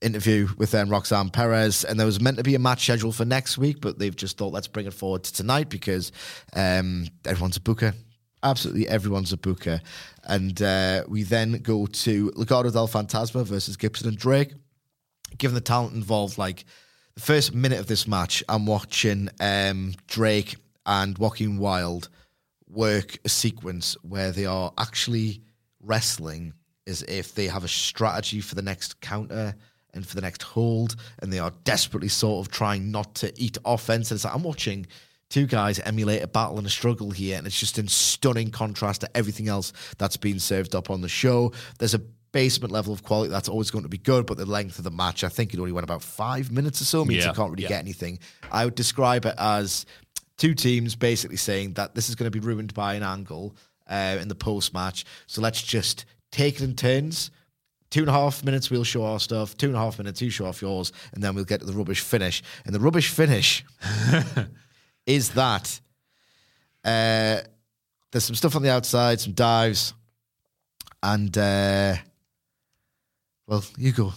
[0.00, 3.24] interview with um, Roxanne Perez, and there was meant to be a match scheduled for
[3.24, 6.10] next week, but they've just thought let's bring it forward to tonight because
[6.54, 7.94] um, everyone's a booker.
[8.42, 9.80] Absolutely everyone's a booker.
[10.24, 14.52] And uh, we then go to Legado del Fantasma versus Gibson and Drake.
[15.38, 16.64] Given the talent involved, like
[17.14, 22.08] the first minute of this match, I'm watching um, Drake and Joaquin Wilde
[22.68, 25.42] work a sequence where they are actually
[25.82, 26.54] wrestling
[26.86, 29.54] as if they have a strategy for the next counter
[29.94, 33.58] and for the next hold, and they are desperately sort of trying not to eat
[33.64, 34.10] offense.
[34.10, 34.86] And it's like I'm watching
[35.32, 39.00] two guys emulate a battle and a struggle here, and it's just in stunning contrast
[39.00, 41.52] to everything else that's been served up on the show.
[41.78, 42.00] There's a
[42.32, 44.90] basement level of quality that's always going to be good, but the length of the
[44.90, 47.50] match, I think it only went about five minutes or so, means Yeah, you can't
[47.50, 47.70] really yeah.
[47.70, 48.18] get anything.
[48.50, 49.86] I would describe it as
[50.36, 53.56] two teams basically saying that this is going to be ruined by an angle
[53.88, 55.04] uh, in the post match.
[55.26, 57.30] So let's just take it in turns.
[57.90, 59.56] Two and a half minutes, we'll show our stuff.
[59.56, 61.74] Two and a half minutes, you show off yours, and then we'll get to the
[61.74, 62.42] rubbish finish.
[62.64, 63.64] And the rubbish finish
[65.06, 65.80] is that
[66.84, 67.40] uh,
[68.10, 69.94] there's some stuff on the outside, some dives,
[71.02, 71.94] and uh,
[73.46, 74.12] well, you go,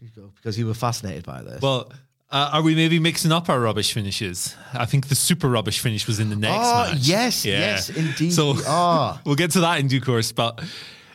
[0.00, 1.60] you go, because you were fascinated by this.
[1.60, 1.92] Well,
[2.30, 4.54] uh, are we maybe mixing up our rubbish finishes?
[4.72, 6.98] I think the super rubbish finish was in the next Oh, match.
[7.00, 9.20] yes, yes, indeed So we are.
[9.24, 10.32] we'll get to that in due course.
[10.32, 10.60] But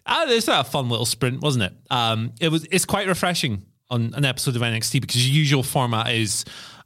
[0.06, 1.74] uh, it's a fun little sprint, wasn't it?
[1.90, 2.68] Um, it was.
[2.72, 6.44] It's quite refreshing on an episode of NXT because usual format is,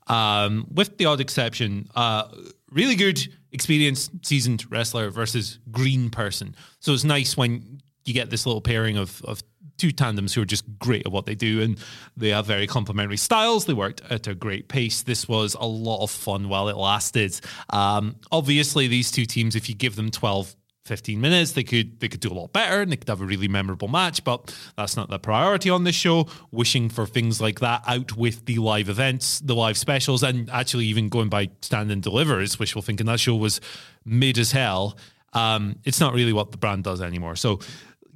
[0.10, 2.28] um, with the odd exception, uh,
[2.70, 3.20] really good,
[3.52, 6.56] experienced, seasoned wrestler versus green person.
[6.80, 9.42] So it's nice when you get this little pairing of of
[9.80, 11.80] two tandems who are just great at what they do and
[12.18, 13.66] they have very complementary styles.
[13.66, 15.02] They worked at a great pace.
[15.02, 17.40] This was a lot of fun while it lasted.
[17.70, 20.56] Um, obviously, these two teams, if you give them 12,
[20.90, 23.26] 15 minutes, they could they could do a lot better and they could have a
[23.26, 26.28] really memorable match, but that's not the priority on this show.
[26.52, 30.86] Wishing for things like that out with the live events, the live specials, and actually
[30.86, 33.06] even going by stand and is wishful thinking.
[33.06, 33.62] That show was
[34.04, 34.98] mid as hell.
[35.32, 37.36] Um, it's not really what the brand does anymore.
[37.38, 37.60] So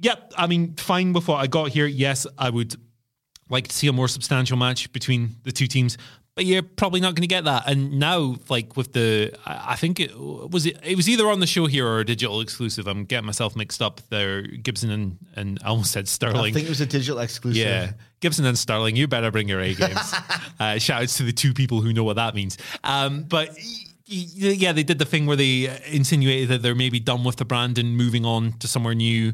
[0.00, 1.86] Yep, I mean, fine with what I got here.
[1.86, 2.74] Yes, I would
[3.48, 5.96] like to see a more substantial match between the two teams,
[6.34, 7.64] but you're probably not going to get that.
[7.66, 11.46] And now, like with the, I think it was it, it was either on the
[11.46, 12.88] show here or a digital exclusive.
[12.88, 14.42] I'm getting myself mixed up there.
[14.42, 16.50] Gibson and and I almost said Sterling.
[16.50, 17.62] I think it was a digital exclusive.
[17.62, 20.14] Yeah, Gibson and Sterling, you better bring your A games.
[20.60, 22.58] uh, shout outs to the two people who know what that means.
[22.82, 23.56] Um, but
[24.06, 27.78] yeah, they did the thing where they insinuated that they're maybe done with the brand
[27.78, 29.32] and moving on to somewhere new.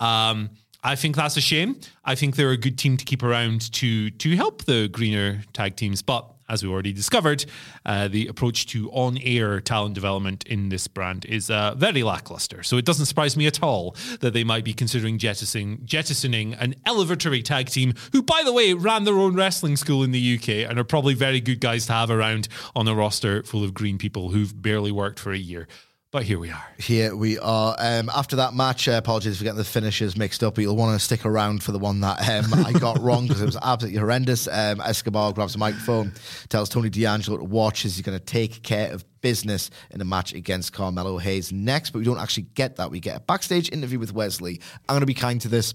[0.00, 0.50] Um,
[0.84, 1.80] I think that's a shame.
[2.04, 5.76] I think they're a good team to keep around to to help the greener tag
[5.76, 6.28] teams, but.
[6.52, 7.46] As we already discovered,
[7.86, 12.62] uh, the approach to on-air talent development in this brand is uh, very lackluster.
[12.62, 16.74] So it doesn't surprise me at all that they might be considering jettisoning, jettisoning an
[16.86, 20.68] elevatory tag team, who, by the way, ran their own wrestling school in the UK
[20.68, 23.96] and are probably very good guys to have around on a roster full of green
[23.96, 25.66] people who've barely worked for a year.
[26.12, 26.64] But here we are.
[26.78, 27.74] Here we are.
[27.78, 30.94] Um, after that match, uh, apologies for getting the finishes mixed up, but you'll want
[30.94, 33.98] to stick around for the one that um, I got wrong because it was absolutely
[33.98, 34.46] horrendous.
[34.46, 36.12] Um, Escobar grabs a microphone,
[36.50, 40.04] tells Tony D'Angelo to watch as he's going to take care of business in a
[40.04, 42.90] match against Carmelo Hayes next, but we don't actually get that.
[42.90, 44.60] We get a backstage interview with Wes Lee.
[44.90, 45.72] I'm going to be kind to this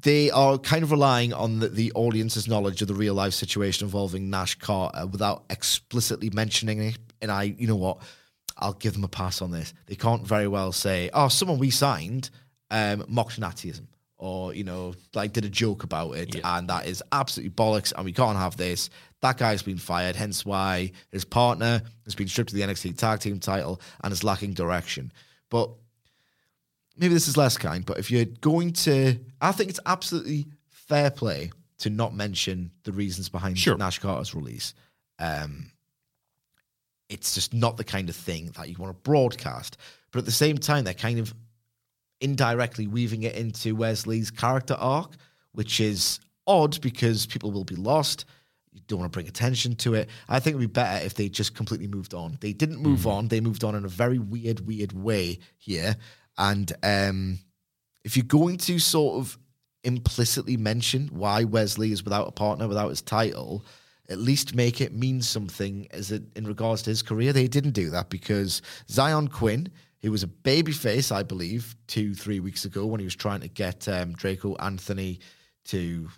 [0.00, 3.84] they are kind of relying on the, the audience's knowledge of the real life situation
[3.84, 6.98] involving Nash Carter without explicitly mentioning it.
[7.20, 7.98] And I, you know what,
[8.58, 9.74] I'll give them a pass on this.
[9.86, 12.30] They can't very well say, "Oh, someone we signed
[12.70, 13.86] um, mocked Nazism,"
[14.18, 18.04] or you know, like did a joke about it, and that is absolutely bollocks, and
[18.04, 18.90] we can't have this.
[19.20, 23.20] That guy's been fired, hence why his partner has been stripped of the NXT Tag
[23.20, 25.12] Team title and is lacking direction.
[25.50, 25.70] But
[26.96, 31.10] maybe this is less kind, but if you're going to, I think it's absolutely fair
[31.10, 33.76] play to not mention the reasons behind Sure.
[33.76, 34.74] Nash Carter's release.
[35.18, 35.70] Um,
[37.08, 39.76] it's just not the kind of thing that you want to broadcast.
[40.12, 41.34] But at the same time, they're kind of
[42.20, 45.12] indirectly weaving it into Wes Lee's character arc,
[45.52, 48.24] which is odd because people will be lost.
[48.72, 50.08] You don't want to bring attention to it.
[50.28, 52.38] I think it would be better if they just completely moved on.
[52.40, 53.08] They didn't move Mm-hmm.
[53.08, 53.28] on.
[53.28, 55.96] They moved on in a very weird, weird way here.
[56.38, 57.38] And um,
[58.04, 59.38] if you're going to sort of
[59.84, 63.64] implicitly mention why Wesley is without a partner, without his title,
[64.08, 67.32] at least make it mean something as it, in regards to his career.
[67.32, 69.70] They didn't do that because Zion Quinn,
[70.02, 73.48] who was a babyface, I believe, two, three weeks ago when he was trying to
[73.48, 75.20] get um, Draco Anthony
[75.66, 76.08] to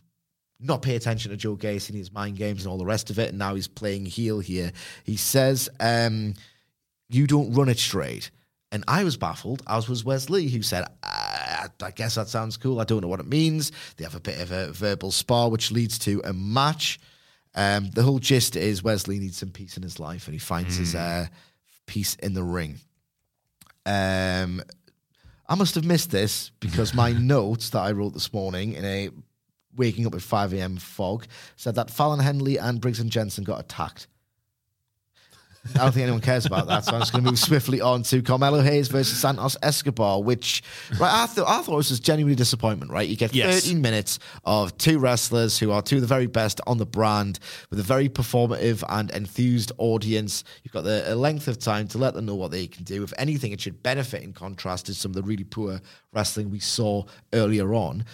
[0.60, 3.18] not pay attention to Joe Gacy and his mind games and all the rest of
[3.18, 4.72] it, and now he's playing heel here.
[5.04, 6.34] He says, um,
[7.08, 8.30] "You don't run it straight."
[8.70, 12.56] And I was baffled, as was Wes Lee, who said, "Ah, I guess that sounds
[12.56, 12.80] cool.
[12.80, 13.72] I don't know what it means.
[13.96, 16.98] They have a bit of a verbal spar, which leads to a match.
[17.58, 20.38] Um, the whole gist is Wes Lee needs some peace in his life, and he
[20.38, 21.26] finds his uh,
[21.86, 22.76] peace in the ring.
[23.84, 24.62] Um,
[25.48, 29.10] I must have missed this because my notes that I wrote this morning in a
[29.76, 30.76] waking up at 5 a.m.
[30.76, 34.06] fog said that Fallon Henley and Briggs and Jensen got attacked.
[35.74, 38.02] I don't think anyone cares about that, so I'm just going to move swiftly on
[38.04, 40.62] to Carmelo Hayes versus Santos Escobar, which
[40.98, 42.90] right I thought I thought this was genuinely a disappointment.
[42.90, 43.62] Right, you get Yes.
[43.64, 47.38] 13 minutes of two wrestlers who are two of the very best on the brand
[47.70, 50.44] with a very performative and enthused audience.
[50.62, 53.02] You've got the a length of time to let them know what they can do.
[53.02, 55.80] If anything, it should benefit in contrast to some of the really poor
[56.12, 58.04] wrestling we saw earlier on.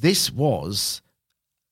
[0.00, 1.02] This was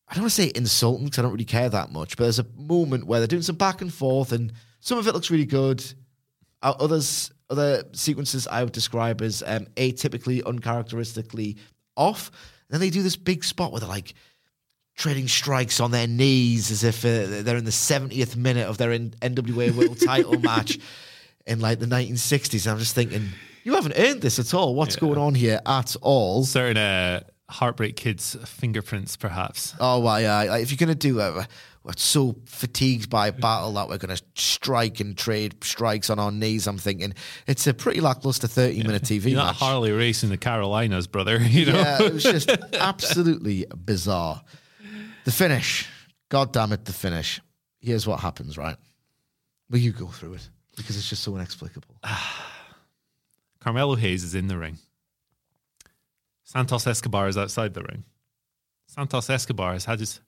[0.08, 2.40] I don't want to say insulting because I don't really care that much, but there's
[2.40, 5.46] a moment where they're doing some back and forth, and some of it looks really
[5.46, 5.82] good.
[6.62, 11.56] Uh, Others, other sequences I would describe as um, atypically, uncharacteristically
[11.96, 12.30] off.
[12.68, 14.14] And then they do this big spot where they're like
[14.96, 18.92] trading strikes on their knees as if uh, they're in the 70th minute of their
[18.92, 20.78] N- NWA World Title match
[21.46, 22.66] in like the 1960s.
[22.66, 23.28] And I'm just thinking,
[23.64, 24.74] you haven't earned this at all.
[24.74, 26.44] What's going on here at all?
[26.44, 29.74] Certain uh, Heartbreak Kids fingerprints, perhaps.
[29.80, 30.24] Oh, why?
[30.24, 31.46] Uh, like if you're gonna do a,
[31.82, 36.66] we're so fatigued by battle that we're gonna strike and trade strikes on our knees.
[36.66, 37.14] I'm thinking
[37.46, 39.56] it's a pretty lackluster 30 minute TV You're not match.
[39.56, 41.38] Harley Race in the Carolinas, brother.
[41.50, 41.78] You know.
[41.78, 44.42] yeah, it was just absolutely bizarre.
[45.24, 45.88] The finish,
[46.28, 47.40] god damn it, the finish.
[47.80, 48.76] Here's what happens, right?
[49.70, 51.96] Will you go through it because it's just so inexplicable.
[53.60, 54.78] Carmelo Hayes is in the ring.
[56.44, 58.04] Santos Escobar is outside the ring.
[58.86, 60.20] Santos Escobar has had his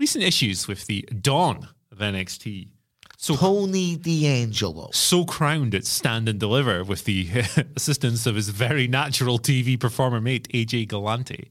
[0.00, 2.68] recent issues with the dawn of NXT.
[3.18, 4.88] So Tony D'Angelo.
[4.92, 7.28] so crowned at stand and deliver with the
[7.76, 11.50] assistance of his very natural TV performer mate AJ Galante,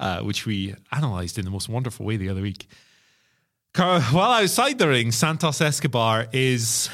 [0.00, 2.66] uh, which we analysed in the most wonderful way the other week.
[3.76, 6.88] While outside the ring, Santos Escobar is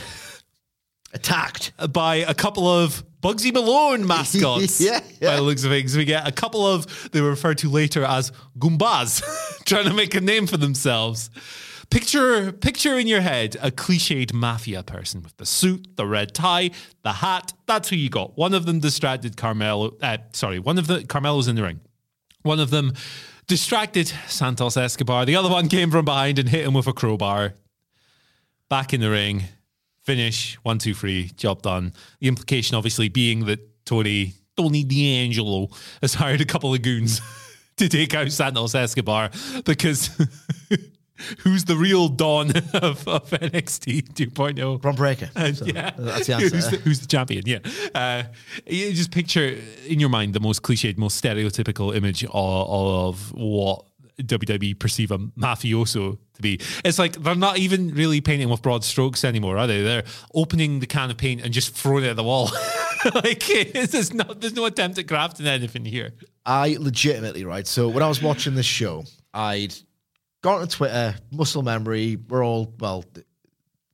[1.17, 1.73] Attacked.
[1.93, 4.81] by a couple of Bugsy Malone mascots.
[4.85, 5.31] Yeah, yeah.
[5.31, 8.05] By the looks of things, we get a couple of they were referred to later
[8.05, 9.23] as Goombas,
[9.65, 11.31] trying to make a name for themselves.
[11.89, 16.71] Picture, picture in your head a cliched mafia person with the suit, the red tie,
[17.03, 17.53] the hat.
[17.67, 18.37] That's who you got.
[18.37, 19.97] One of them distracted Carmelo.
[20.03, 21.81] Uh, sorry, one of the Carmelo's in the ring.
[22.43, 22.93] One of them
[23.47, 25.25] distracted Santos Escobar.
[25.25, 27.55] The other one came from behind and hit him with a crowbar.
[28.69, 29.45] Back in the ring,
[30.07, 31.93] finish, one, two, three, job done.
[32.21, 35.69] The implication obviously being that Tony, Tony D'Angelo
[36.01, 37.21] has hired a couple of goons
[37.77, 39.31] to take out Santos Escobar
[39.65, 40.09] because
[41.41, 44.81] who's the real Don of, of NXT 2.0?
[44.81, 45.29] Bron Breakker.
[45.35, 46.71] And So, yeah, That's the Who's answer.
[46.71, 47.43] the, who's the champion?
[47.45, 47.59] Yeah.
[47.95, 48.23] Uh,
[48.67, 53.85] you just picture in your mind the most cliched, most stereotypical image of, of what
[54.23, 56.61] WWE perceive a mafioso to be.
[56.85, 59.83] It's like they're not even really painting with broad strokes anymore, are they?
[59.83, 60.05] They're
[60.35, 62.51] opening the can of paint and just throwing it at the wall.
[63.15, 66.13] like there's no, there's no attempt at crafting anything here.
[66.45, 67.67] I legitimately, right?
[67.67, 69.05] So when I was watching this show,
[69.35, 69.75] I'd
[70.43, 72.17] gone to Twitter, muscle memory.
[72.29, 73.05] We're all, well,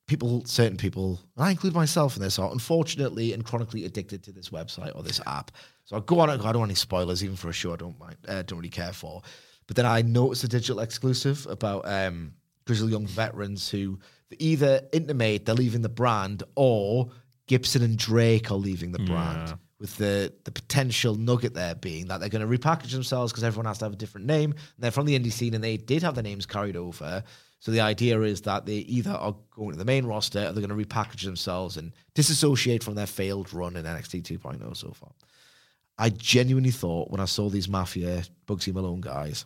[0.07, 4.31] people, certain people, and I include myself in this, are unfortunately and chronically addicted to
[4.31, 5.51] this website or this app.
[5.85, 7.99] So I go on I don't want any spoilers, even for a show I don't
[7.99, 9.21] mind, uh, don't really care for.
[9.67, 12.33] But then I noticed a digital exclusive about um,
[12.65, 13.99] Grizzled Young Veterans who
[14.39, 17.09] either intimate they're leaving the brand or
[17.47, 22.19] Gibson and Drake are leaving the brand with the the potential nugget there being that
[22.19, 24.51] they're going to repackage themselves because everyone has to have a different name.
[24.51, 27.23] And they're from the indie scene and they did have their names carried over.
[27.59, 30.65] So the idea is that they either are going to the main roster or they're
[30.65, 35.11] going to repackage themselves and disassociate from their failed run in NXT 2.0 so far.
[35.97, 39.45] I genuinely thought when I saw these Mafia Bugsy Malone guys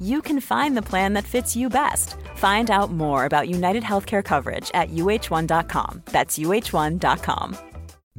[0.00, 2.16] you can find the plan that fits you best.
[2.36, 6.02] Find out more about United Healthcare coverage at uh1.com.
[6.06, 7.56] That's uh1.com.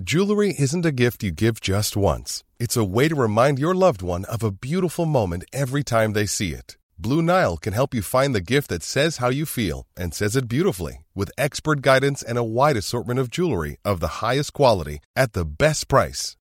[0.03, 2.43] Jewelry isn't a gift you give just once.
[2.59, 6.27] It's a way to remind your loved one of a beautiful moment every time they
[6.27, 6.77] see it.
[6.99, 10.35] Blue Nile can help you find the gift that says how you feel and says
[10.35, 14.99] it beautifully with expert guidance and a wide assortment of jewelry of the highest quality
[15.15, 16.37] at the best price.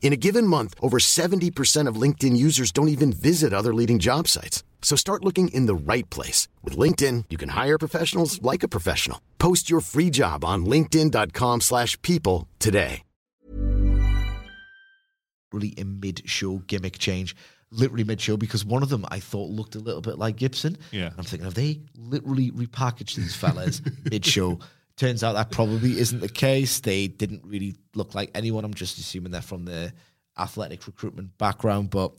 [0.00, 4.28] In a given month, over 70% of LinkedIn users don't even visit other leading job
[4.28, 4.62] sites.
[4.82, 6.46] So start looking in the right place.
[6.62, 9.20] With LinkedIn, you can hire professionals like a professional.
[9.38, 13.02] Post your free job on linkedin.com slash people today.
[15.52, 17.34] Really a mid-show gimmick change.
[17.72, 20.76] Literally mid-show because one of them I thought looked a little bit like Gibson.
[20.92, 21.10] Yeah.
[21.16, 23.80] I'm thinking, have they literally repackaged these fellas
[24.10, 24.60] mid-show?
[24.96, 26.80] Turns out that probably isn't the case.
[26.80, 28.64] They didn't really look like anyone.
[28.64, 29.92] I'm just assuming they're from the
[30.38, 31.90] athletic recruitment background.
[31.90, 32.12] But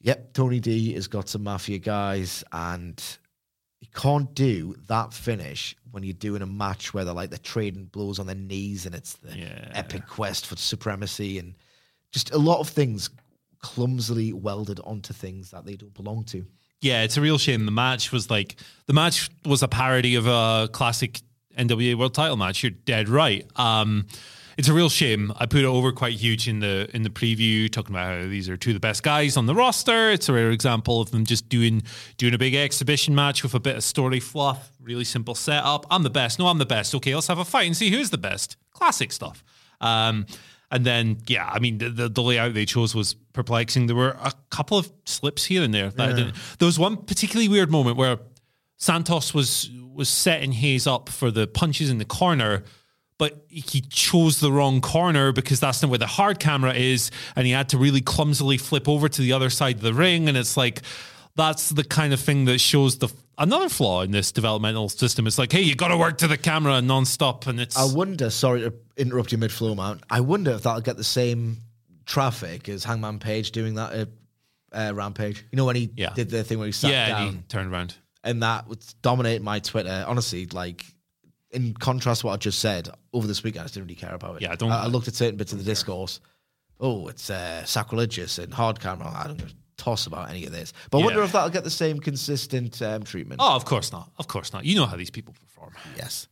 [0.00, 3.00] yep, Tony D has got some mafia guys, and
[3.80, 7.84] you can't do that finish when you're doing a match where they're like they're trading
[7.84, 9.70] blows on their knees, and it's the Yeah.
[9.74, 11.54] epic quest for supremacy, and
[12.10, 13.08] just a lot of things
[13.60, 16.44] clumsily welded onto things that they don't belong to.
[16.80, 17.64] Yeah, it's a real shame.
[17.66, 21.20] The match was like the match was a parody of a classic
[21.56, 22.62] NWA World Title match.
[22.62, 23.46] You're dead right.
[23.56, 24.06] Um,
[24.56, 25.32] it's a real shame.
[25.36, 28.48] I put it over quite huge in the in the preview, talking about how these
[28.48, 30.10] are two of the best guys on the roster.
[30.10, 31.82] It's a rare example of them just doing
[32.18, 34.70] doing a big exhibition match with a bit of story fluff.
[34.80, 35.86] Really simple setup.
[35.90, 36.38] I'm the best.
[36.38, 36.94] No, I'm the best.
[36.94, 38.56] Okay, let's have a fight and see who's the best.
[38.72, 39.42] Classic stuff.
[39.80, 40.26] Um,
[40.70, 43.86] and then, yeah, I mean, the, the, the layout they chose was perplexing.
[43.86, 45.90] There were a couple of slips here and there.
[45.90, 48.18] That I didn't, there was one particularly weird moment where
[48.84, 52.64] Santos was was setting Hayes up for the punches in the corner,
[53.16, 57.46] but he chose the wrong corner because that's not where the hard camera is, and
[57.46, 60.28] he had to really clumsily flip over to the other side of the ring.
[60.28, 60.82] And it's like
[61.36, 63.08] that's the kind of thing that shows the
[63.38, 65.26] another flaw in this developmental system.
[65.26, 68.28] It's like, hey, you got to work to the camera nonstop, and it's I wonder,
[68.30, 70.00] sorry to interrupt you mid flow, man.
[70.10, 71.58] I wonder if that'll get the same
[72.04, 74.08] traffic as Hangman Page doing that at
[74.72, 75.44] uh, Rampage.
[75.52, 76.12] You know, when he Yeah.
[76.14, 77.94] did the thing where he sat yeah, down and he turned around.
[78.24, 80.04] And that would dominate my Twitter.
[80.08, 80.84] Honestly, like
[81.50, 84.14] in contrast to what I just said over this weekend, I just didn't really care
[84.14, 84.42] about it.
[84.42, 86.20] Yeah, I don't- I, I looked at certain bits of the discourse.
[86.80, 89.12] Oh, it's uh, sacrilegious and hard camera.
[89.14, 89.46] I don't a
[89.76, 90.72] toss about any of this.
[90.90, 93.40] But I wonder if that'll get the same consistent um, treatment.
[93.44, 94.10] Oh, of course not.
[94.18, 94.64] Of course not.
[94.64, 95.74] You know how these people perform.
[95.96, 96.26] Yes.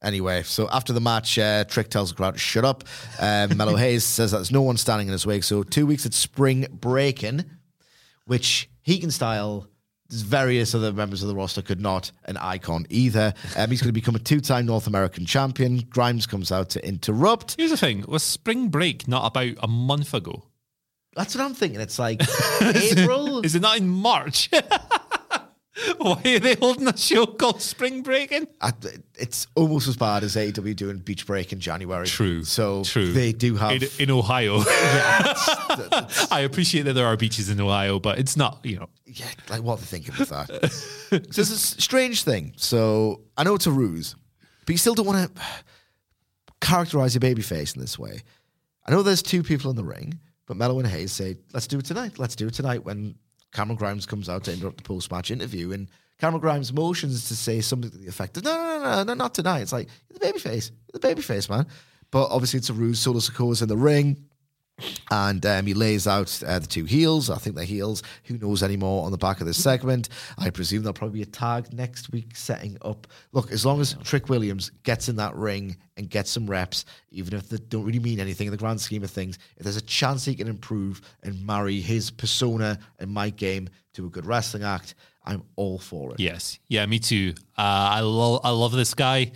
[0.00, 2.84] Anyway, so after the match, uh, Trick tells the crowd to shut up.
[3.18, 5.42] Um, Melo Hayes says that there's no one standing in his wake.
[5.42, 7.44] So two weeks at spring breaking,
[8.24, 9.66] which Hegan style,
[10.10, 13.34] various other members of the roster could not, an icon either.
[13.56, 15.78] Um, he's going to become a two-time North American champion.
[15.90, 17.56] Grimes comes out to interrupt.
[17.56, 20.44] Here's the thing: was spring break not about a month ago?
[21.14, 21.80] That's what I'm thinking.
[21.80, 22.20] It's like
[22.62, 23.40] April.
[23.40, 24.50] Is it not in March?
[25.98, 28.46] Why are they holding a show called Spring Breaking?
[28.60, 28.72] I-
[29.14, 32.06] it's almost as bad as AEW doing beach break in January.
[32.06, 32.44] True.
[32.44, 33.12] So True.
[33.12, 33.82] they do have.
[33.82, 34.58] in, in Ohio.
[36.30, 38.60] I appreciate that there are beaches in Ohio, but it's not.
[38.64, 40.48] You know, yeah, like what they're thinking with that.
[40.70, 42.54] so it's a strange thing.
[42.56, 44.16] So I know it's a ruse,
[44.66, 45.42] but you still don't want to
[46.60, 48.22] characterize your babyface in this way.
[48.86, 51.78] I know there's two people in the ring, but Melo and Hayes say, let's do
[51.78, 52.18] it tonight.
[52.18, 53.16] Let's do it tonight when
[53.52, 55.72] Cameron Grimes comes out to interrupt the post match interview.
[55.72, 55.88] And
[56.18, 59.14] Cameron Grimes motions to say something to the effect of, no, no, no, no, no
[59.14, 59.60] not tonight.
[59.60, 60.70] It's like, the babyface.
[60.92, 61.66] The babyface, man.
[62.10, 63.00] But obviously it's a ruse.
[63.00, 64.27] Solo Sikoa's in the ring.
[65.10, 67.30] And um, he lays out uh, the two heels.
[67.30, 68.02] I think they're heels.
[68.24, 70.08] Who knows anymore on the back of this segment?
[70.36, 73.06] I presume there'll probably be a tag next week setting up.
[73.32, 77.34] Look, as long as Trick Williams gets in that ring and gets some reps, even
[77.34, 79.82] if they don't really mean anything in the grand scheme of things, if there's a
[79.82, 84.62] chance he can improve and marry his persona and my game to a good wrestling
[84.62, 86.20] act, I'm all for it.
[86.20, 87.34] yes, yeah, me too.
[87.56, 87.60] Uh,
[87.92, 89.32] I love, I love this guy.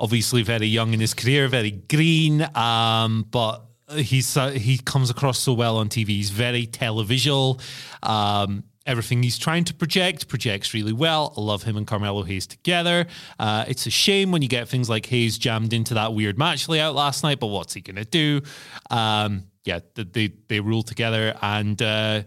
[0.00, 5.38] Obviously, very young in his career, very green, um, but he's uh, he comes across
[5.38, 6.08] so well on TV.
[6.08, 7.60] He's very televisual.
[8.02, 11.34] Um, everything he's trying to project projects really well.
[11.36, 13.06] I love him and Carmelo Hayes together.
[13.38, 16.68] Uh, it's a shame when you get things like Hayes jammed into that weird match
[16.68, 18.40] layout last night, but what's he to do?
[18.90, 22.22] Um, yeah, they they rule together, and uh,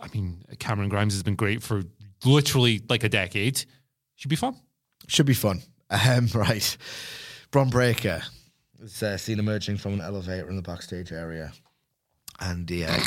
[0.00, 1.82] I mean Cameron Grimes has been great for
[2.24, 3.64] literally like a decade.
[4.16, 4.56] Should be fun.
[5.06, 5.62] Should be fun.
[5.90, 6.76] Um, right,
[7.50, 8.22] Bron Breakker
[8.80, 11.52] is uh, seen emerging from an elevator in the backstage area,
[12.40, 12.98] and he, uh,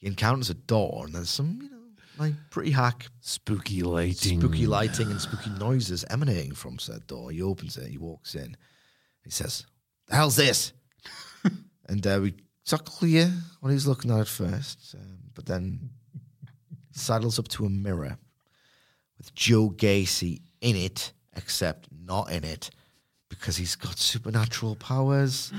[0.00, 1.76] he encounters a door, and there's some you know
[2.18, 4.40] like pretty hack Spooky lighting.
[4.40, 7.30] spooky lighting and spooky noises emanating from said door.
[7.30, 8.56] He opens it, he walks in,
[9.24, 9.66] he says,
[10.06, 10.72] "The hell's this?"
[11.88, 15.90] and uh, we it's not clear what he's looking at at first, um, but then
[16.92, 18.18] sidles up to a mirror
[19.16, 22.70] with Joe Gacy in it, except not in it
[23.30, 25.50] because he's got supernatural powers.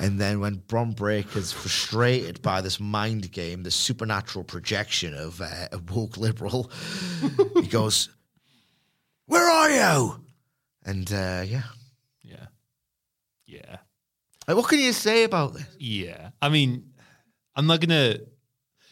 [0.00, 5.68] and then when Bron Breakker's frustrated by this mind game, the supernatural projection of uh,
[5.72, 6.70] a woke liberal,
[7.60, 8.08] he goes,
[9.26, 10.20] "Where are you?"
[10.84, 11.64] And uh, yeah,
[12.22, 12.46] Yeah.
[13.46, 13.76] Yeah.
[14.46, 15.66] like, what can you say about this?
[15.78, 16.30] Yeah.
[16.40, 16.92] I mean,
[17.54, 18.26] I'm not going to.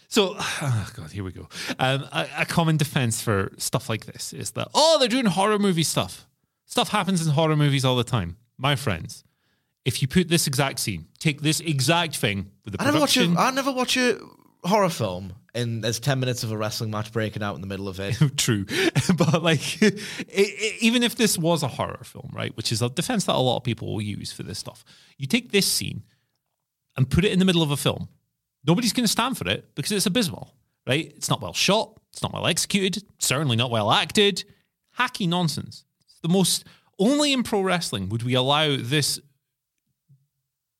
[0.08, 1.48] So, oh God, here we go.
[1.78, 5.58] Um, a, a common defense for stuff like this is that, oh, they're doing horror
[5.58, 6.26] movie stuff.
[6.66, 8.36] Stuff happens in horror movies all the time.
[8.58, 9.24] My friends,
[9.84, 13.16] if you put this exact scene, take this exact thing with the I never watch
[13.16, 13.34] a.
[13.38, 14.18] I never watch a
[14.64, 17.88] horror film and there's ten minutes of a wrestling match breaking out in the middle
[17.88, 18.16] of it.
[18.36, 18.66] True,
[19.16, 19.92] but like, i
[20.36, 23.38] i even if this was a horror film, right, which is a defense that a
[23.38, 24.84] lot of people will use for this stuff,
[25.16, 26.02] you take this scene
[26.96, 28.08] and put it in the middle of a film.
[28.66, 30.52] Nobody's going to stand for it because it's abysmal,
[30.86, 31.12] right?
[31.16, 34.44] It's not well shot, it's not well executed, certainly not well acted.
[34.98, 35.84] Hacky nonsense.
[36.26, 36.64] The most
[36.98, 39.20] only in pro wrestling would we allow this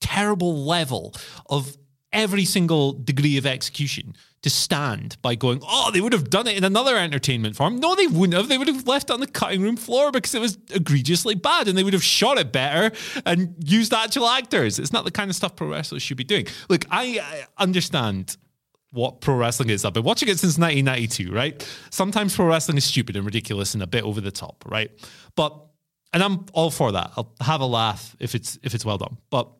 [0.00, 1.14] terrible level
[1.48, 1.76] of
[2.12, 6.56] every single degree of execution to stand by going, oh, they would have done it
[6.56, 7.78] in another entertainment form.
[7.78, 8.48] No, they wouldn't have.
[8.48, 11.68] They would have left it on the cutting room floor because it was egregiously bad
[11.68, 12.90] and they would have shot it better
[13.24, 14.80] and used actual actors.
[14.80, 16.48] It's not the kind of stuff pro wrestlers should be doing.
[16.68, 18.36] Look, I, I understand
[18.92, 19.84] what pro wrestling is.
[19.84, 21.68] I've been watching it since 1992, right?
[21.90, 24.90] Sometimes pro wrestling is stupid and ridiculous and a bit over the top, right?
[25.34, 25.54] But
[26.12, 27.12] and I'm all for that.
[27.16, 29.18] I'll have a laugh if it's if it's well done.
[29.30, 29.50] But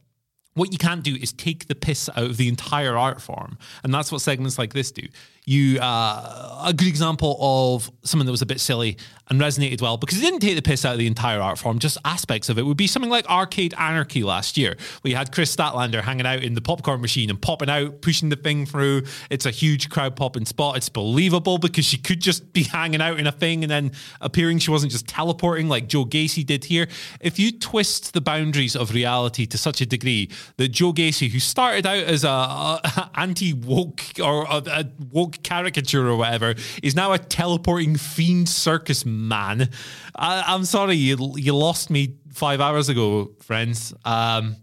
[0.54, 3.92] what you can't do is take the piss out of the entire art form, and
[3.92, 5.06] that's what segments like this do.
[5.46, 8.96] You uh, a good example of something that was a bit silly
[9.28, 11.78] and resonated well because it didn't take the piss out of the entire art form,
[11.78, 14.76] just aspects of it would be something like Arcade Anarchy last year.
[15.02, 18.36] We had Kris Statlander hanging out in the popcorn machine and popping out, pushing the
[18.36, 19.02] thing through.
[19.30, 20.76] It's a huge crowd popping spot.
[20.76, 24.58] It's believable because she could just be hanging out in a thing and then appearing.
[24.58, 26.88] She wasn't just teleporting like Joe Gacy did here.
[27.20, 31.40] If you twist the boundaries of reality to such a degree that Joe Gacy, who
[31.40, 36.94] started out as a, a anti woke or a, a woke caricature or whatever, is
[36.94, 39.70] now a teleporting fiend circus man.
[40.14, 43.94] I, I'm sorry, you you lost me five hours ago, friends.
[44.04, 44.56] Um,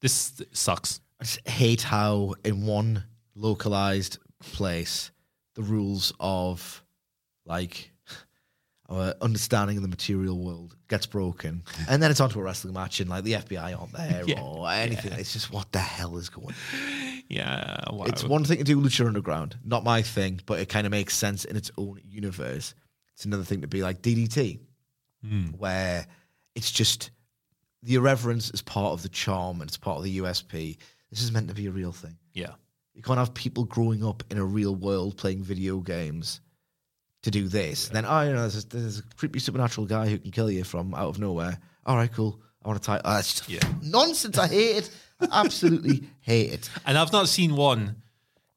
[0.00, 1.00] this sucks.
[1.20, 5.12] I just hate how in one localized place
[5.54, 6.82] the rules of
[7.46, 7.91] like
[8.92, 13.00] our understanding of the material world gets broken, and then it's onto a wrestling match
[13.00, 14.40] and like the FBI aren't there Yeah.
[14.42, 15.12] or anything.
[15.14, 16.48] It's just what the hell is going?
[16.48, 17.22] on?
[17.28, 18.04] Yeah, wow.
[18.04, 21.16] It's one thing to do Lucha Underground, not my thing, but it kind of makes
[21.16, 22.74] sense in its own universe.
[23.14, 24.58] It's another thing to be like DDT,
[25.26, 25.46] hmm.
[25.56, 26.06] where
[26.54, 27.10] it's just
[27.82, 30.76] the irreverence is part of the charm and it's part of the USP.
[31.10, 32.16] This is meant to be a real thing.
[32.34, 32.52] yeah.
[32.94, 36.42] You can't have people growing up in a real world playing video games
[37.22, 37.88] to do this.
[37.88, 40.64] Then, oh, you know, there's a, there's a creepy supernatural guy who can kill you
[40.64, 41.58] from out of nowhere.
[41.86, 42.40] All right, cool.
[42.64, 43.00] I want to tie.
[43.04, 43.60] Oh, that's just Yeah.
[43.82, 44.38] nonsense.
[44.38, 44.90] I hate it.
[45.20, 46.70] I absolutely hate it.
[46.86, 47.96] And I've not seen one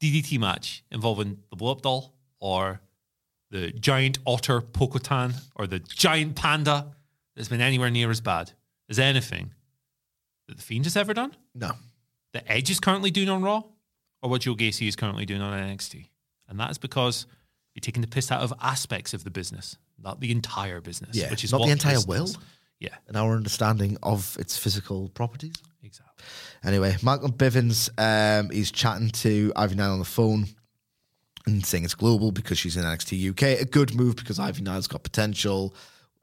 [0.01, 2.82] DDT match involving the blow up doll or
[3.51, 6.91] the giant otter Pokotan or the giant panda
[7.36, 8.51] that's been anywhere near as bad
[8.89, 9.51] as anything
[10.47, 11.36] that the Fiend has ever done.
[11.53, 11.72] No.
[12.34, 13.63] The Edge is currently doing on Raw
[14.22, 16.07] or what Joe Gacy is currently doing on NXT.
[16.49, 17.26] And that is because
[17.76, 21.15] you're taking the piss out of aspects of the business, not the entire business.
[21.15, 22.38] Yeah, which is not the entire world.
[22.80, 25.53] Yeah, And our understanding of its physical properties.
[25.84, 26.26] exactly.
[26.63, 30.47] Anyway, Malcolm Bivens, um, he's chatting to Ivy Nile on the phone
[31.45, 33.61] and saying it's global because she's in NXT UK.
[33.61, 35.73] A good move because Ivy Nile's got potential.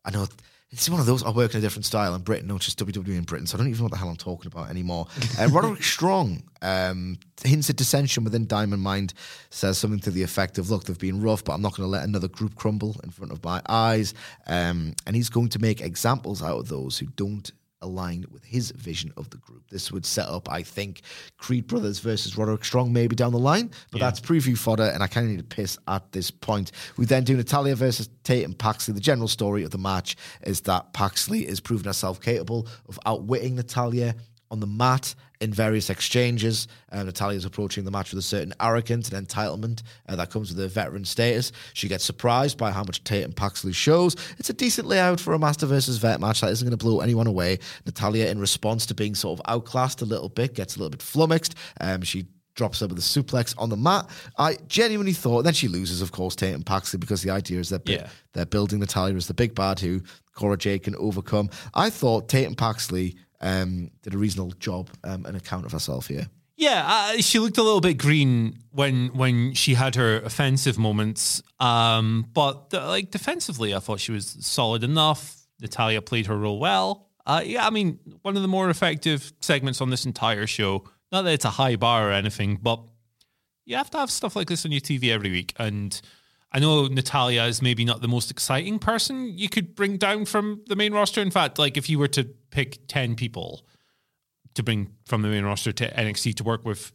[0.04, 0.26] I know
[0.72, 1.22] it's one of those.
[1.22, 3.58] I work in a different style in Britain, not just WWE in Britain, so I
[3.58, 5.06] don't even know what the hell I'm talking about anymore.
[5.38, 9.14] Uh, Roderick Strong um, hints at dissension within Diamond Mind,
[9.50, 11.90] says something to the effect of, "Look, they've been rough, but I'm not going to
[11.90, 14.12] let another group crumble in front of my eyes."
[14.46, 17.50] Um, and he's going to make examples out of those who don't
[17.82, 19.68] align with his vision of the group.
[19.70, 21.02] This would set up, I think,
[21.36, 25.06] Creed Brothers versus Roderick Strong maybe down the line, but that's preview fodder, and I
[25.06, 26.72] kind of need to piss at this point.
[26.96, 28.94] We then do Natalya versus Tatum Paxley.
[28.94, 33.56] The general story of the match is that Paxley is proving herself capable of outwitting
[33.56, 34.14] Natalya
[34.52, 36.68] on the mat in various exchanges.
[36.92, 40.50] Uh, Natalya is approaching the match with a certain arrogance and entitlement uh, that comes
[40.50, 41.50] with her veteran status.
[41.72, 44.14] She gets surprised by how much Tatum Paxley shows.
[44.38, 47.00] It's a decent layout for a master versus vet match that isn't going to blow
[47.00, 47.58] anyone away.
[47.86, 51.02] Natalya, in response to being sort of outclassed a little bit, gets a little bit
[51.02, 51.56] flummoxed.
[51.80, 54.06] Um, she drops her with a suplex on the mat.
[54.38, 57.88] I genuinely thought, then she loses, of course, Tatum Paxley, because the idea is that
[57.88, 58.08] Yeah.
[58.34, 60.02] they're building Natalya as the big bad who
[60.34, 61.48] Cora Jade can overcome.
[61.74, 66.28] I thought Tatum Paxley um, did a reasonable job um, an account of herself here.
[66.56, 71.42] Yeah, uh, she looked a little bit green when when she had her offensive moments,
[71.58, 75.36] um, but uh, like defensively, I thought she was solid enough.
[75.60, 77.08] Natalya played her role well.
[77.24, 80.84] Uh, yeah, I mean, one of the more effective segments on this entire show.
[81.10, 82.80] Not that it's a high bar or anything, but
[83.64, 85.54] you have to have stuff like this on your TV every week.
[85.58, 86.00] And
[86.54, 90.62] I know Natalya is maybe not the most exciting person you could bring down from
[90.66, 91.20] the main roster.
[91.22, 93.64] In fact, like if you were to pick ten people
[94.54, 96.92] to bring from the main roster to NXT to work with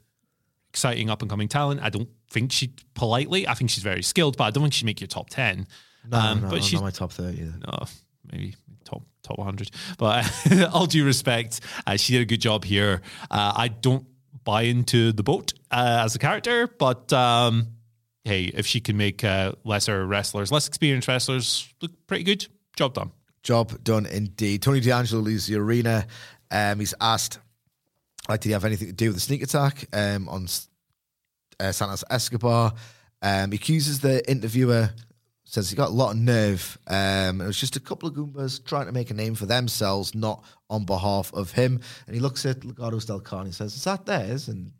[0.69, 1.81] exciting up and coming talent.
[1.81, 3.47] I don't think she'd politely.
[3.47, 5.65] I think she's very skilled, but I don't think she'd make your top ten.
[6.07, 7.53] No, Um, no, but not she's my top 30 either.
[7.65, 7.85] no,
[8.31, 8.55] maybe
[8.85, 9.71] top top 100.
[9.97, 10.29] But
[10.71, 13.01] all due respect, uh, she did a good job here.
[13.31, 14.05] Uh, I don't
[14.43, 17.67] buy into the boat uh, as a character, but um,
[18.27, 22.93] hey, if she can make uh, lesser wrestlers, less experienced wrestlers look pretty good, job
[22.93, 23.11] done.
[23.41, 24.61] Job done indeed.
[24.61, 26.05] Tony D'Angelo leaves the arena.
[26.51, 27.39] Um, he's asked,
[28.27, 30.47] like, did he have anything to do with the sneak attack um, on
[31.59, 32.73] uh, Santos Escobar?
[33.21, 34.89] Um, he accuses the interviewer,
[35.45, 36.77] says he got a lot of nerve.
[36.87, 40.13] Um, it was just a couple of Goombas trying to make a name for themselves,
[40.13, 41.79] not on behalf of him.
[42.05, 44.49] And he looks at Legado Del Carne and says, Is that theirs?
[44.49, 44.73] And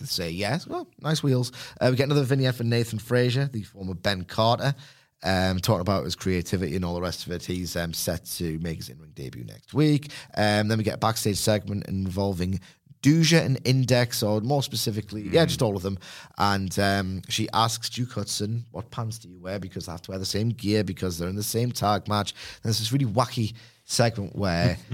[0.00, 0.66] they say yes.
[0.66, 1.52] Well, nice wheels.
[1.80, 4.74] Uh, we get another vignette for Nathan Frazer, the former Ben Carter,
[5.22, 7.44] um, talking about his creativity and all the rest of it.
[7.44, 10.10] He's um, set to make his in-ring debut next week.
[10.36, 12.60] Um, then we get a backstage segment involving
[13.02, 15.98] Duja and Index, or more specifically, yeah, just all of them.
[16.36, 20.10] And um, she asks Duke Hudson, "What pants do you wear?" Because they have to
[20.10, 22.32] wear the same gear because they're in the same tag match.
[22.32, 24.76] And there's this really wacky segment where.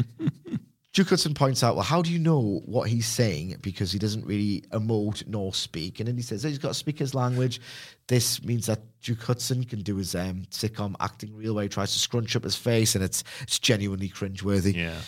[0.97, 3.57] Duke Hudson points out, well, how do you know what he's saying?
[3.61, 6.01] Because he doesn't really emote nor speak.
[6.01, 7.61] And then he says, oh, he's got to speak his language.
[8.07, 11.93] This means that Duke Hudson can do his um, sitcom acting real where he tries
[11.93, 14.75] to scrunch up his face and it's it's genuinely cringeworthy.
[14.75, 14.99] Yeah.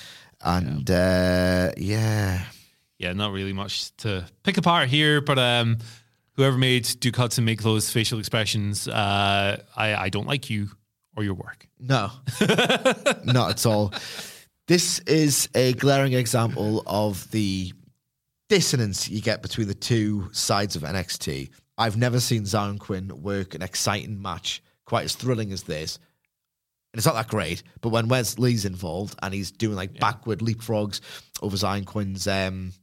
[0.42, 2.44] And uh, yeah.
[2.98, 5.78] yeah, not really much to pick apart here, but um,
[6.34, 10.68] whoever made Duke Hudson make those facial expressions, uh, I, I don't like you
[11.16, 11.66] or your work.
[11.80, 12.10] No,
[13.24, 13.94] not at all.
[14.68, 17.72] This is a glaring example of the
[18.50, 21.48] dissonance you get between the two sides of NXT.
[21.78, 25.96] I've never seen Zion Quinn work an exciting match quite as thrilling as this.
[26.92, 30.40] And it's not that great, but when Wes Lee's involved and he's doing like backward
[30.40, 31.00] leapfrogs
[31.40, 32.74] over Zion Quinn's um,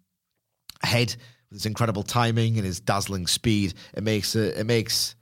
[0.81, 1.15] head
[1.51, 5.15] with his incredible timing and his dazzling speed, it makes it, it makes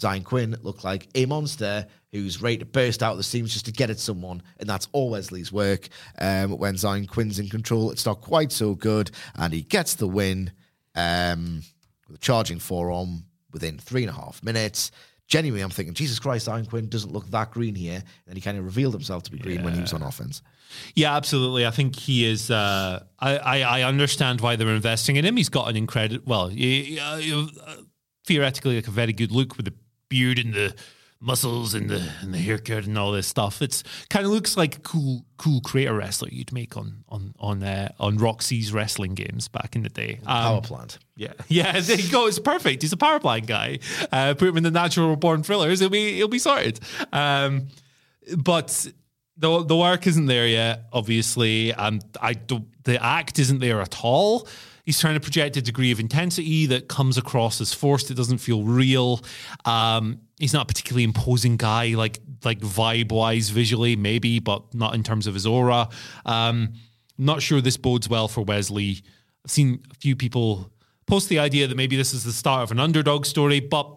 [0.00, 3.64] Zion Quinn looked like a monster who's ready to burst out of the seams just
[3.66, 5.88] to get at someone, and that's all Wes Lee's work.
[6.20, 10.06] Um, when Zion Quinn's in control, it's not quite so good, and he gets the
[10.06, 10.52] win
[10.94, 11.62] um,
[12.06, 14.90] with a charging forearm within three and a half minutes.
[15.26, 18.56] Genuinely, I'm thinking, Jesus Christ, Zion Quinn doesn't look that green here, and he kind
[18.56, 20.40] of revealed himself to be green when he was on offense.
[20.94, 21.66] Yeah, absolutely.
[21.66, 22.50] I think he is.
[22.50, 25.36] Uh, I, I I understand why they're investing in him.
[25.36, 27.20] He's got an incredible, well, he- uh,
[27.66, 27.76] uh,
[28.26, 29.74] theoretically, like a very good look with the
[30.08, 30.74] beard and the
[31.20, 33.60] muscles and the and the haircut and all this stuff.
[33.60, 37.62] It's kind of looks like a cool cool creator wrestler you'd make on on on
[37.62, 40.20] uh, on Roxy's wrestling games back in the day.
[40.26, 40.98] Um, Power plant.
[41.16, 41.80] yeah, yeah.
[41.80, 42.26] There you go.
[42.26, 42.82] It's perfect.
[42.82, 43.80] He's a power plant guy.
[44.12, 45.80] Uh, put him in the natural born thrillers.
[45.80, 46.78] It'll be he'll be sorted.
[47.12, 47.68] Um,
[48.36, 48.86] but
[49.36, 50.84] the the work isn't there yet.
[50.92, 52.66] Obviously, and I don't.
[52.84, 54.46] The act isn't there at all.
[54.88, 58.10] He's trying to project a degree of intensity that comes across as forced.
[58.10, 59.20] It doesn't feel real.
[59.66, 64.94] Um, he's not a particularly imposing guy, like like vibe wise, visually maybe, but not
[64.94, 65.90] in terms of his aura.
[66.24, 66.72] Um,
[67.18, 69.02] not sure this bodes well for Wes Lee.
[69.44, 70.72] I've seen a few people
[71.06, 73.94] post the idea that maybe this is the start of an underdog story, but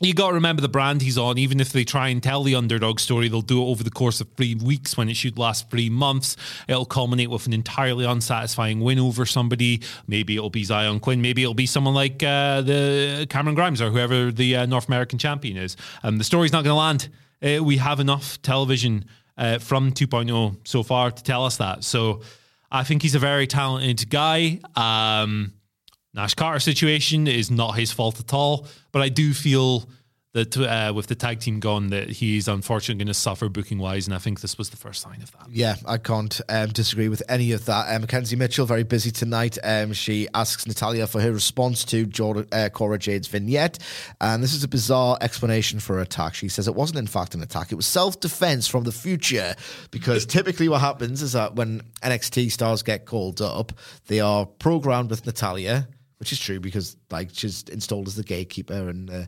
[0.00, 1.36] you got to remember the brand he's on.
[1.36, 4.20] Even if they try and tell the underdog story, they'll do it over the course
[4.20, 6.36] of three weeks when it should last three months.
[6.68, 9.82] It'll culminate with an entirely unsatisfying win over somebody.
[10.06, 11.20] Maybe it'll be Zion Quinn.
[11.20, 15.18] Maybe it'll be someone like uh, the Cameron Grimes or whoever the uh, North American
[15.18, 15.76] champion is.
[16.02, 17.08] Um, the story's not going to land.
[17.42, 19.04] Uh, we have enough television
[19.36, 21.84] uh, from 2.0 so far to tell us that.
[21.84, 22.22] So
[22.72, 24.60] I think he's a very talented guy.
[24.76, 25.52] Um,
[26.12, 29.88] Nash Carter situation is not his fault at all, but I do feel
[30.32, 34.06] that uh, with the tag team gone, that he's unfortunately going to suffer booking wise,
[34.06, 35.48] and I think this was the first sign of that.
[35.50, 37.94] Yeah, I can't um, disagree with any of that.
[37.94, 39.58] Um, McKenzie Mitchell, very busy tonight.
[39.64, 43.80] Um, she asks Natalya for her response to Jordan, uh, Cora Jade's vignette,
[44.20, 46.34] and this is a bizarre explanation for her attack.
[46.34, 49.56] She says it wasn't, in fact, an attack; it was self-defense from the future.
[49.90, 53.72] Because typically, what happens is that when NXT stars get called up,
[54.06, 55.88] they are programmed with Natalya,
[56.20, 59.10] which is true because like she's installed as the gatekeeper and.
[59.10, 59.24] Uh,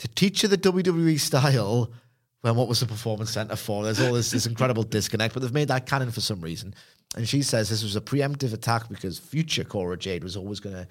[0.00, 1.92] to teach her the WWE style
[2.40, 3.84] when what was the performance center for?
[3.84, 6.74] There's all this, this incredible disconnect, but they've made that canon for some reason.
[7.16, 10.74] And she says this was a preemptive attack because future Cora Jade was always going
[10.74, 10.88] to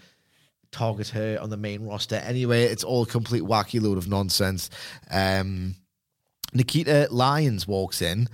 [0.72, 2.18] target her on the main roster.
[2.18, 4.70] Anyway, it's all a complete wacky load of nonsense.
[5.10, 5.76] Um,
[6.54, 8.28] Nikita Lyons walks in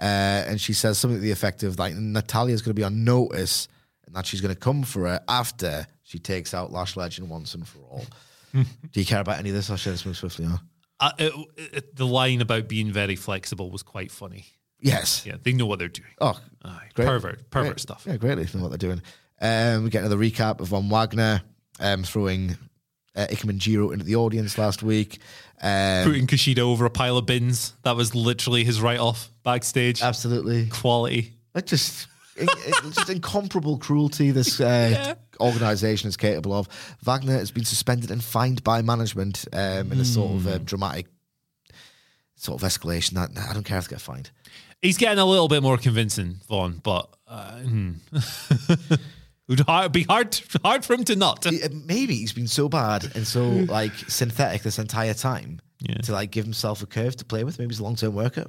[0.00, 3.04] uh, and she says something to the effect of like Natalya's going to be on
[3.04, 3.68] notice
[4.06, 7.54] and that she's going to come for her after she takes out Lash Legend once
[7.56, 8.04] and for all.
[8.52, 9.68] Do you care about any of this?
[9.68, 10.60] I'll share this move swiftly on.
[11.00, 14.46] Uh, it, it, the line about being very flexible was quite funny.
[14.78, 15.26] Yes.
[15.26, 16.10] Yeah, they know what they're doing.
[16.20, 16.38] Oh,
[16.94, 17.08] great.
[17.08, 17.80] pervert, pervert Great.
[17.80, 18.04] stuff.
[18.06, 19.02] Yeah, greatly know what they're doing.
[19.40, 21.42] Um, we get another recap of Von Wagner
[21.80, 22.56] um, throwing
[23.16, 25.18] uh, Ikemen Jiro into the audience last week.
[25.60, 27.74] Um, Putting Kushida over a pile of bins.
[27.82, 30.00] That was literally his write off backstage.
[30.00, 30.66] absolutely.
[30.68, 31.32] Quality.
[31.56, 32.06] Like just,
[32.36, 36.68] in, in- just incomparable cruelty this uh, organization is capable of.
[37.02, 40.48] Wagner has been suspended and fined by management um, in a sort of Hmm.
[40.48, 41.06] uh, dramatic
[42.36, 43.12] sort of escalation.
[43.12, 44.30] That I don't care if they get fined.
[44.82, 47.92] He's getting a little bit more convincing, Von, but uh, hmm.
[48.12, 49.00] it
[49.48, 51.46] would hard, be hard, hard for him to not.
[51.46, 51.52] Uh,
[51.86, 55.96] maybe he's been so bad and so like synthetic this entire time Yeah.
[56.02, 57.58] to like give himself a curve to play with.
[57.58, 58.44] Maybe he's a long term worker.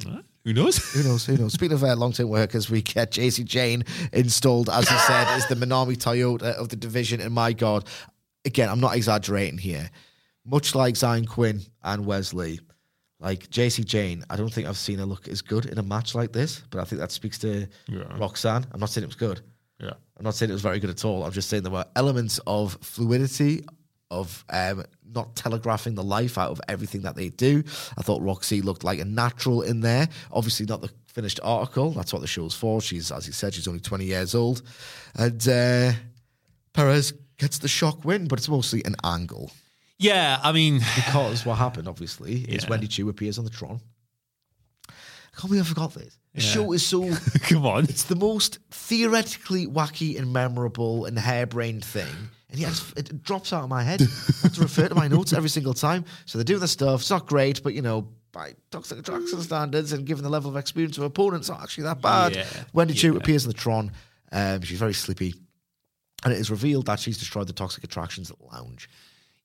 [0.45, 0.77] Who knows?
[0.93, 1.25] Who knows?
[1.25, 1.53] Who knows?
[1.53, 3.83] Speaking of uh, long term workers, we get Jacy Jayne
[4.13, 7.19] installed, as he said, as the Manami Toyota of the division.
[7.19, 7.87] And my God,
[8.45, 9.89] again, I'm not exaggerating here.
[10.45, 12.59] Much like Zion Quinn and Wes Lee,
[13.19, 16.13] like Jacy Jayne, I don't think I've seen her look as good in a match
[16.13, 17.67] like this, but I think that speaks to
[18.19, 18.67] Roxanne.
[18.71, 19.41] I'm not saying it was good.
[19.79, 19.93] Yeah.
[20.17, 21.23] I'm not saying it was very good at all.
[21.23, 23.65] I'm just saying there were elements of fluidity,
[24.11, 24.83] of um,
[25.13, 27.63] not telegraphing the life out of everything that they do.
[27.97, 30.07] I thought Roxy looked like a natural in there.
[30.31, 31.91] Obviously, not the finished article.
[31.91, 32.81] That's what the show's for.
[32.81, 34.61] She's, as he said, she's only 20 years old.
[35.15, 35.93] And uh,
[36.73, 39.51] Perez gets the shock win, but it's mostly an angle.
[39.97, 42.69] Yeah, I mean, Because what happened, obviously, is Yeah.
[42.69, 43.79] Wendy Choo appears on the Tron.
[44.89, 44.93] I
[45.37, 46.17] can't believe I forgot this.
[46.33, 47.09] The show is so
[47.43, 47.85] come on.
[47.85, 52.13] it's the most theoretically wacky and memorable and harebrained thing.
[52.55, 54.01] And yet it drops out of my head.
[54.01, 54.05] I
[54.43, 56.05] have to refer to my notes every single time.
[56.25, 57.01] So they're doing the stuff.
[57.01, 60.55] It's not great, but you know, by toxic attraction standards and given the level of
[60.55, 62.33] experience of opponents, not actually that bad.
[62.33, 63.91] Yeah, Wendy Choo appears in the Tron.
[64.31, 65.35] Um, she's very sleepy.
[66.23, 68.89] And it is revealed that she's destroyed the toxic attractions lounge.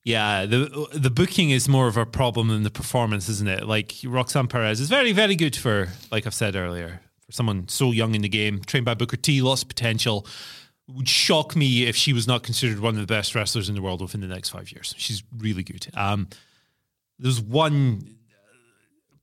[0.05, 3.67] Yeah, the the booking is more of a problem than the performance, isn't it?
[3.67, 7.91] Like Roxanne Perez is very, very good for, like I've said earlier, for someone so
[7.91, 10.25] young in the game, trained by Booker T, lots of potential.
[10.95, 13.81] Would shock me if she was not considered one of the best wrestlers in the
[13.81, 14.93] world within the next five years.
[14.97, 15.87] She's really good.
[15.93, 16.27] Um,
[17.19, 18.15] there's one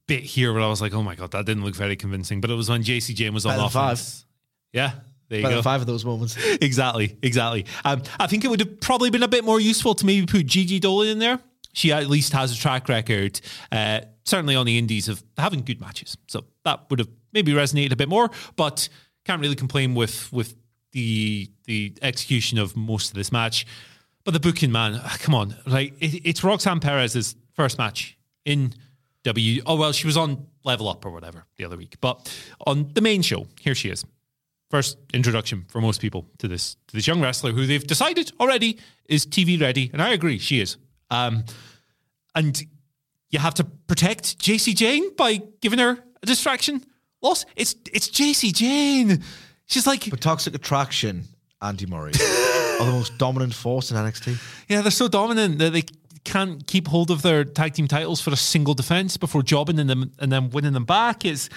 [0.06, 2.50] bit here where I was like, oh my god, that didn't look very convincing, but
[2.50, 3.92] it was when Jacy Jayne was on Better than five.
[3.94, 4.24] offense.
[4.72, 4.92] Yeah,
[5.28, 6.36] there you Better go five of those moments.
[6.60, 7.66] exactly, exactly.
[7.84, 10.46] Um, I think it would have probably been a bit more useful to maybe put
[10.46, 11.40] Gigi Dolin in there.
[11.74, 13.40] She at least has a track record,
[13.70, 16.16] uh, certainly on the indies, of having good matches.
[16.26, 18.88] So that would have maybe resonated a bit more, but
[19.24, 20.54] can't really complain with with
[20.92, 23.66] the the execution of most of this match.
[24.24, 28.74] But the booking, man, ah, come on, like it, it's Roxanne Perez's first match in
[29.24, 29.62] W.
[29.66, 32.32] Oh well, she was on Level Up or whatever the other week, but
[32.66, 34.04] on the main show, here she is
[34.70, 38.78] first introduction for most people to this to this young wrestler who they've decided already
[39.08, 40.76] is TV ready, and I agree she is.
[41.10, 41.44] Um,
[42.34, 42.62] and
[43.30, 46.84] you have to protect Jacy Jayne by giving her a distraction.
[47.22, 47.46] Loss.
[47.56, 49.22] It's it's Jacy Jayne.
[49.68, 51.24] She's like, But toxic attraction,
[51.62, 52.12] Andy Murray,
[52.80, 54.38] are the most dominant force in NXT.
[54.68, 55.84] yeah, they're so dominant that they
[56.24, 59.86] can't keep hold of their tag team titles for a single defense before jobbing in
[59.86, 61.24] them and then winning them back.
[61.24, 61.48] It's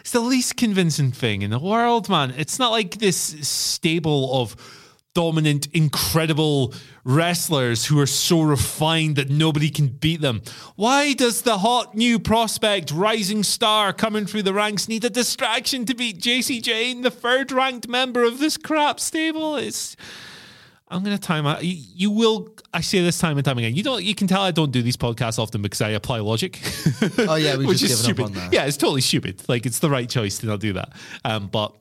[0.00, 2.34] it's the least convincing thing in the world, man.
[2.36, 4.54] It's not like this stable of
[5.14, 10.42] dominant, incredible wrestlers who are so refined that nobody can beat them.
[10.76, 15.84] Why does the hot new prospect, rising star coming through the ranks need a distraction
[15.86, 19.56] to beat Jacy Jayne, the third ranked member of this crap stable?
[19.56, 19.96] It's
[20.88, 21.64] I'm going to time out.
[21.64, 22.54] You, you will.
[22.72, 23.74] I say this time and time again.
[23.74, 24.04] You don't.
[24.04, 26.60] You can tell I don't do these podcasts often because I apply logic.
[27.18, 28.20] Oh yeah, we've which just is given stupid.
[28.22, 28.52] up on that.
[28.52, 29.42] Yeah, it's totally stupid.
[29.48, 30.92] Like it's the right choice to not do that.
[31.24, 31.74] Um, but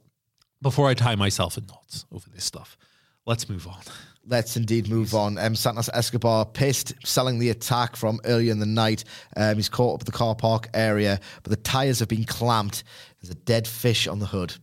[0.61, 2.77] before I tie myself in knots over this stuff,
[3.25, 3.81] let's move on.
[4.25, 5.37] Let's indeed move on.
[5.37, 9.03] Um, Santos Escobar pissed, selling the attack from earlier in the night.
[9.35, 12.85] Um, he's caught up at the car park area, but the tyres have been clamped.
[13.21, 14.55] There's a dead fish on the hood.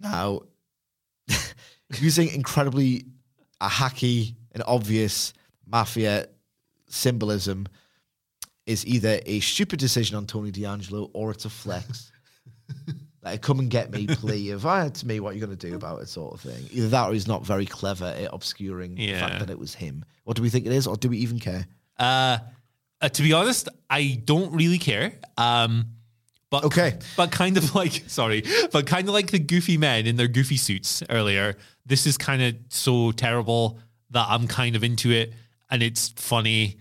[0.00, 0.40] Now,
[1.98, 3.06] using incredibly
[3.60, 5.32] a hacky and obvious
[5.66, 6.26] mafia
[6.88, 7.66] symbolism
[8.66, 12.10] is either a stupid decision on Tony D'Angelo or it's a flex.
[13.32, 15.68] like, come and get me, plea of, ah, to me, what are you going to
[15.68, 16.68] do about it, sort of thing.
[16.72, 20.04] Either that or he's not very clever at obscuring the fact that it was him.
[20.24, 21.66] What do we think it is, or do we even care?
[21.98, 22.38] Uh,
[23.00, 25.12] uh, to be honest, I don't really care.
[25.36, 25.86] Um,
[26.50, 26.98] but Okay.
[27.16, 30.56] but kind of like sorry, but kind of like the goofy men in their goofy
[30.56, 31.56] suits earlier.
[31.86, 33.78] This is kind of so terrible
[34.10, 35.34] that I'm kind of into it,
[35.70, 36.78] and it's funny.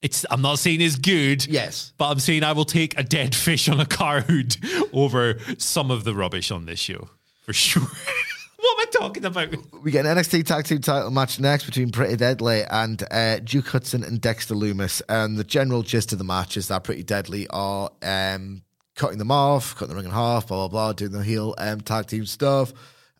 [0.00, 1.92] It's I'm not saying it's good, Yes.
[1.98, 4.56] but I'm saying I will take a dead fish on a car hood
[4.92, 7.08] over some of the rubbish on this show
[7.44, 7.82] for sure.
[8.56, 9.48] what am I talking about?
[9.82, 13.66] We get an NXT Tag Team title match next between Pretty Deadly and uh, Duke
[13.68, 15.02] Hudson and Dexter Lumis.
[15.08, 18.62] And the general gist of the match is that Pretty Deadly are um,
[18.94, 21.80] cutting them off, cutting the ring in half, blah, blah, blah, doing the heel um,
[21.80, 22.72] tag team stuff.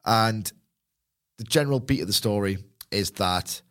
[0.04, 0.50] And
[1.38, 2.58] the general beat of the story
[2.92, 3.62] is that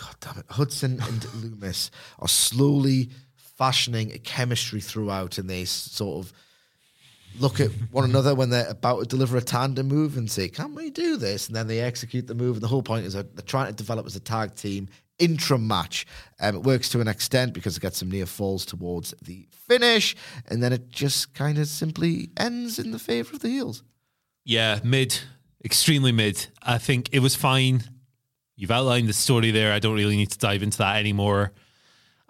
[0.00, 6.24] God damn it, Hudson and Lumis are slowly fashioning a chemistry throughout, and they sort
[6.24, 6.32] of
[7.38, 10.74] look at one another when they're about to deliver a tandem move and say, "Can
[10.74, 12.56] we do this?" And then they execute the move.
[12.56, 14.88] And the whole point is that they're trying to develop as a tag team
[15.18, 16.06] intra match.
[16.40, 20.16] Um, it works to an extent because it gets some near falls towards the finish,
[20.48, 23.82] and then it just kind of simply ends in the favor of the heels.
[24.46, 25.20] Yeah, mid,
[25.62, 26.46] extremely mid.
[26.62, 27.82] I think it was fine.
[28.60, 29.72] You've outlined the story there.
[29.72, 31.52] I don't really need to dive into that anymore.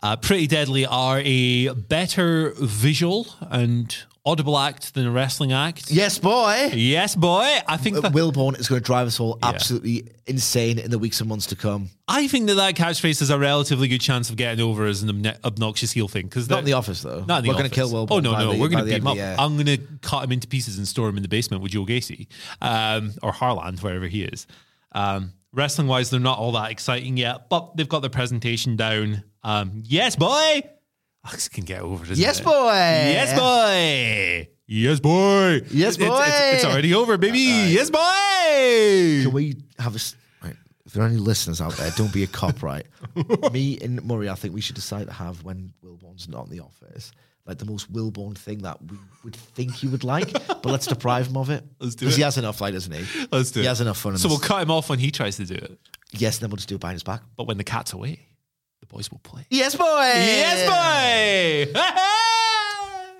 [0.01, 5.91] Uh, Pretty Deadly are a better visual and audible act than a wrestling act.
[5.91, 6.70] Yes, boy.
[6.72, 7.59] Yes, boy.
[7.66, 11.20] I think that, Wilborn is going to drive us all absolutely insane in the weeks
[11.20, 11.89] and months to come.
[12.07, 15.26] I think that that catchphrase has a relatively good chance of getting over as an
[15.45, 16.26] obnoxious heel thing.
[16.26, 17.24] Because Not in the office, though.
[17.24, 17.74] Not in the We're gonna office.
[17.74, 19.11] kill Wilborn Oh no, by no, the- we're by going to beat end him of
[19.11, 19.16] up.
[19.16, 19.37] the year.
[19.39, 21.85] I'm going to cut him into pieces and store him in the basement with Joe
[21.85, 22.28] Gacy
[22.62, 24.47] um, or Harland, wherever he is.
[24.93, 29.24] Um, wrestling wise, they're not all that exciting yet, but they've got their presentation down.
[29.42, 30.28] Um, yes, boy.
[31.22, 32.16] I just can get over it.
[32.18, 32.44] Yes, it?
[32.44, 32.53] boy.
[32.72, 34.48] Yes, boy.
[34.66, 35.61] Yes, boy.
[35.70, 37.38] Yes, It's- it's- It's, it's already over, baby.
[37.40, 39.22] yes, boy.
[39.24, 39.98] Can we have a.
[40.46, 42.86] Right, if there are any listeners out there, don't be a cop, right?
[43.53, 46.61] Me and Murray, I think we should decide to have when Wilborn's not in the
[46.61, 47.12] office,
[47.47, 51.26] like the most Wilborn thing that we would think he would like, but let's deprive
[51.28, 51.64] him of it.
[51.80, 52.07] Let's do it.
[52.09, 53.26] Because he has enough, light, doesn't he?
[53.32, 53.68] Let's do he it.
[53.68, 55.78] has enough fun So we'll cut him off when he tries to do it.
[56.12, 57.22] yes, then we'll just do it behind his back.
[57.36, 58.20] But when the cat's away,
[58.80, 59.47] the boys will play.
[59.51, 59.84] Yes, boy.
[59.84, 61.80] Yes, boy.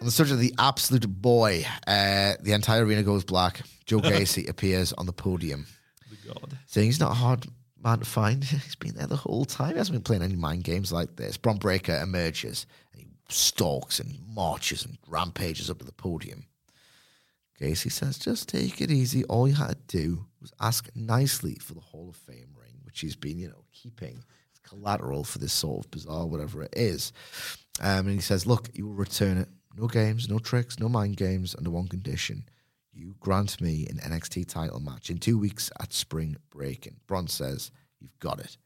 [0.01, 3.61] On the subject of the absolute boy, uh, the entire arena goes black.
[3.85, 5.67] Joe Gacy appears on the podium.
[6.27, 6.57] God.
[6.67, 7.47] saying he's not a hard
[7.83, 8.45] man to find.
[8.45, 9.73] He's been there the whole time.
[9.73, 11.37] He hasn't been playing any mind games like this.
[11.37, 12.80] Bron Breakker emerges he
[13.33, 16.47] stalks and marches and rampages up to the podium.
[17.61, 19.25] Gacy says, just take it easy.
[19.25, 23.01] All you had to do was ask nicely for the Hall of Fame ring, which
[23.01, 27.13] he's been, you know, keeping as collateral for this sort of bizarre whatever it is.
[27.81, 29.49] Um, and he says, look, you will return it.
[29.77, 32.45] No games, no tricks, no mind games, under one condition.
[32.93, 36.87] You grant me an NXT title match in two weeks at Spring Break.
[36.87, 37.71] And Bron says,
[38.01, 38.57] You've got it.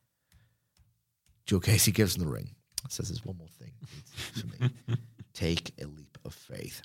[1.47, 2.55] Joe Gacy gives him the ring.
[2.89, 3.73] Says there's one more thing
[4.15, 4.71] for me.
[5.33, 6.83] Take a leap of faith.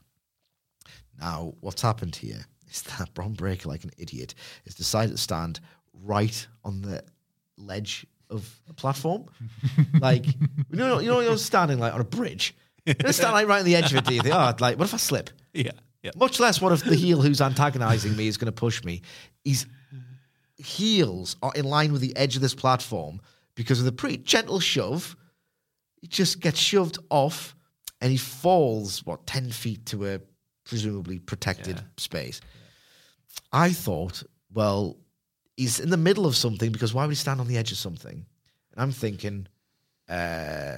[1.20, 4.34] Now, what's happened here is that Bron Breakker, like an idiot,
[4.66, 5.60] has decided to stand
[6.04, 7.04] right on the
[7.58, 9.26] ledge of a platform.
[10.00, 10.34] like, you
[10.72, 12.56] know, you know, you're standing like on a bridge.
[12.86, 14.06] You're gonna stand like right on the edge of it.
[14.06, 15.30] Do you think, oh, like, what if I slip?
[15.54, 15.72] Yeah.
[16.04, 16.12] Yeah.
[16.16, 19.02] Much less what if the heel who's antagonizing me is going to push me.
[19.44, 19.66] His
[20.58, 23.20] heels are in line with the edge of this platform
[23.56, 25.16] because of the pretty gentle shove.
[26.02, 27.56] He just gets shoved off
[28.02, 30.22] and he falls, what, 10 feet to a
[30.64, 32.40] presumably protected space.
[33.52, 34.24] I thought,
[34.54, 34.98] well,
[35.58, 37.78] he's in the middle of something because why would he stand on the edge of
[37.78, 38.26] something?
[38.74, 39.48] And I'm thinking,
[40.08, 40.78] uh,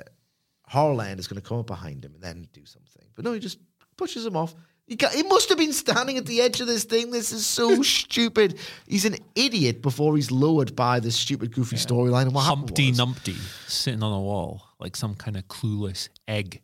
[0.67, 3.05] Harland is going to come up behind him and then do something.
[3.15, 3.59] But no, he just
[3.97, 4.55] pushes him off.
[4.87, 7.11] He, got, he must have been standing at the edge of this thing.
[7.11, 8.57] This is so stupid.
[8.87, 12.23] He's an idiot before he's lowered by this stupid, goofy storyline.
[12.23, 13.35] And what Humpty Numpty
[13.67, 16.61] sitting on a wall like some kind of clueless egg.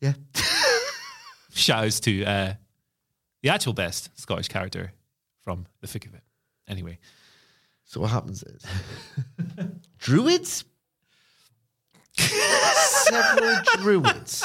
[0.00, 0.14] Yeah.
[1.50, 2.54] Shouts to uh,
[3.42, 4.92] the actual best Scottish character
[5.44, 6.22] from The Thick of It,
[6.68, 6.98] Anyway,
[7.84, 8.62] So what happens is
[9.98, 10.64] druids,
[12.16, 14.44] several druids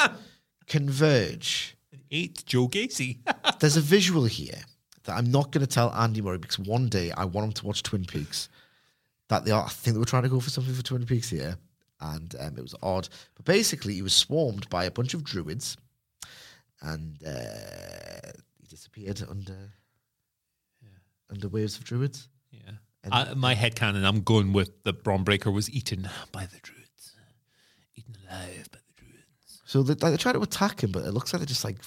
[0.68, 1.76] converge.
[2.12, 3.18] eight Joe Gacy.
[3.60, 4.62] There's a visual here
[5.04, 7.66] that I'm not going to tell Andy Murray because one day I want him to
[7.66, 8.48] watch Twin Peaks.
[9.34, 11.32] That they are, I think they were trying to go for something for Twin Peaks
[11.32, 11.58] here,
[12.00, 13.10] and um, it was odd.
[13.34, 15.76] But basically, he was swarmed by a bunch of druids,
[16.84, 18.32] and uh,
[18.62, 19.72] he disappeared under
[21.32, 22.28] under waves of druids.
[22.52, 22.74] yeah.
[23.12, 27.16] Uh, my head canon, I'm going with the Bron Breakker was eaten by the druids.
[27.96, 29.62] Eaten alive by the druids.
[29.66, 31.80] So they, like, they try to attack him, but it looks like they're just like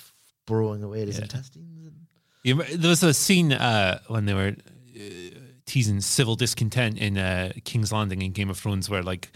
[0.46, 1.86] burrowing away at his intestines.
[1.86, 2.06] And,
[2.42, 4.56] You there was a scene uh, when they were
[5.66, 9.30] teasing civil discontent in uh, King's Landing in Game of Thrones, where like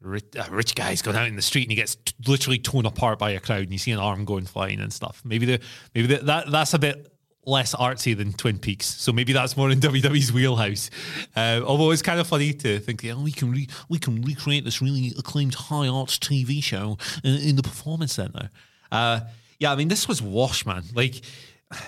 [0.00, 2.86] rich, uh, rich guys going out in the street and he gets t- literally torn
[2.86, 5.22] apart by a crowd, and you see an arm going flying and stuff.
[5.24, 5.60] Maybe the
[5.94, 7.12] maybe the, that that's a bit
[7.44, 10.90] less artsy than Twin Peaks, so maybe that's more in WWE's wheelhouse.
[11.34, 14.64] Uh, although it's kind of funny to think, oh, we can re- we can recreate
[14.64, 18.50] this really acclaimed high arts TV show in, in the performance center.
[18.90, 19.20] Uh,
[19.58, 20.84] yeah, I mean, this was wash, man.
[20.94, 21.22] Like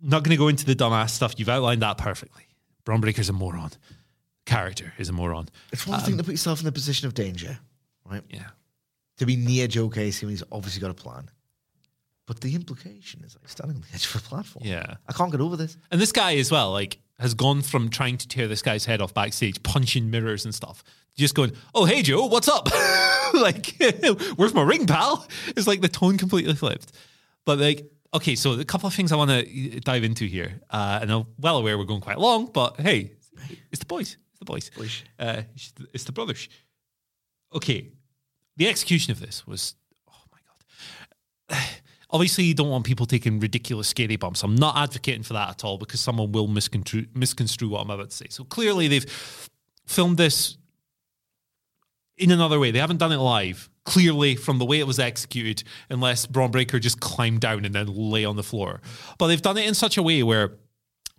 [0.00, 1.34] not going to go into the dumbass stuff.
[1.36, 2.42] You've outlined that perfectly.
[2.84, 3.70] Breakker's a moron.
[4.44, 5.48] Character is a moron.
[5.72, 7.58] it's one thing um, to put yourself in the position of danger,
[8.04, 8.22] right?
[8.28, 8.48] Yeah.
[9.18, 11.30] To be near Joe Gacy when he's obviously got a plan.
[12.26, 14.64] But the implication is like standing on the edge of a platform.
[14.66, 14.94] Yeah.
[15.08, 15.76] I can't get over this.
[15.90, 19.00] And this guy as well, like, has gone from trying to tear this guy's head
[19.00, 20.82] off backstage, punching mirrors and stuff,
[21.16, 22.68] just going, "Oh, hey Joe, what's up?
[23.34, 23.76] like,
[24.36, 26.92] where's my ring, pal?" It's like the tone completely flipped.
[27.44, 30.98] But like, okay, so a couple of things I want to dive into here, uh,
[31.02, 33.12] and I'm well aware we're going quite long, but hey,
[33.70, 34.70] it's the boys, it's the boys,
[35.18, 36.48] uh, it's the- it's the brothers.
[37.54, 37.88] Okay,
[38.56, 39.74] the execution of this was,
[40.08, 40.38] oh my
[41.50, 41.58] god
[42.10, 44.42] obviously you don't want people taking ridiculous scary bumps.
[44.42, 48.10] I'm not advocating for that at all because someone will misconstrue, misconstrue what I'm about
[48.10, 48.26] to say.
[48.28, 49.48] So clearly they've
[49.86, 50.58] filmed this
[52.18, 52.70] in another way.
[52.70, 53.70] They haven't done it live.
[53.84, 57.88] Clearly, from the way it was executed, unless Bron Breakker just climbed down and then
[57.88, 58.80] lay on the floor.
[59.18, 60.58] But they've done it in such a way where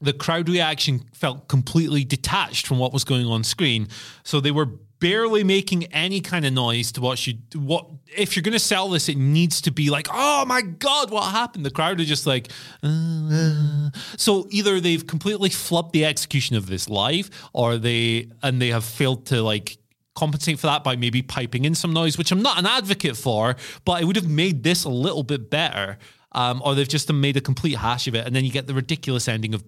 [0.01, 3.87] the crowd reaction felt completely detached from what was going on screen.
[4.23, 4.69] So they were
[5.03, 7.85] barely making any kind of noise to what you what
[8.15, 11.29] if you're going to sell this it needs to be like oh my god what
[11.29, 12.49] happened the crowd are just like
[12.83, 13.89] uh.
[14.15, 18.85] so either they've completely flubbed the execution of this live or they and they have
[18.85, 19.77] failed to like
[20.15, 23.55] compensate for that by maybe piping in some noise, which I'm not an advocate for,
[23.85, 25.97] but it would have made this a little bit better.
[26.33, 28.73] Um, or they've just made a complete hash of it, and then you get the
[28.73, 29.63] ridiculous ending of.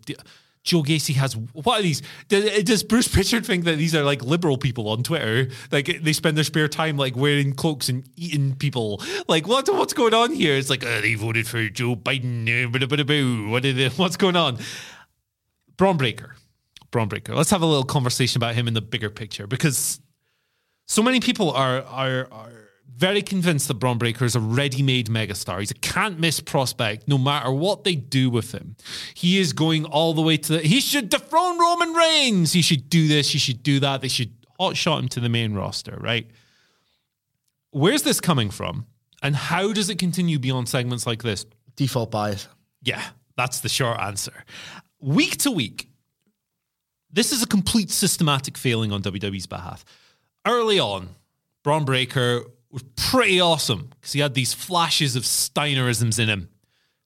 [0.63, 2.01] Joe Gacy has what are these?
[2.27, 5.51] Does, Bruce Pritchard think that these are like liberal people on Twitter?
[5.71, 8.99] Like they spend their spare time like wearing cloaks and eating people.
[9.27, 9.69] Like what?
[9.71, 10.55] What's going on here?
[10.55, 12.49] It's like uh, they voted for Joe Biden.
[12.49, 13.51] uh.
[13.51, 13.95] What is?
[13.99, 14.57] What's going on?
[15.77, 16.35] Bron Breakker.
[16.89, 17.35] Bron Breakker.
[17.35, 19.99] Let's have a little conversation about him in the bigger picture because
[20.85, 22.51] so many people are are are
[22.95, 25.59] very convinced that Bron Breakker is a ready-made megastar.
[25.59, 28.77] He's a can't-miss prospect, no matter what they do with him.
[29.13, 30.59] He is going all the way to the.
[30.61, 32.53] He should dethrone Roman Reigns.
[32.53, 33.31] He should do this.
[33.31, 34.01] He should do that.
[34.01, 36.27] They should hotshot him to the main roster, right?
[37.71, 38.85] Where's this coming from,
[39.21, 41.45] and how does it continue beyond segments like this?
[41.75, 42.47] Default bias.
[42.81, 43.03] Yeah,
[43.35, 44.45] that's the short answer.
[45.01, 45.89] Week to week,
[47.11, 49.83] this is a complete systematic failing on WWE's behalf.
[50.45, 51.09] Early on,
[51.63, 56.49] Bron Breakker was pretty awesome because he had these flashes of Steinerisms in him.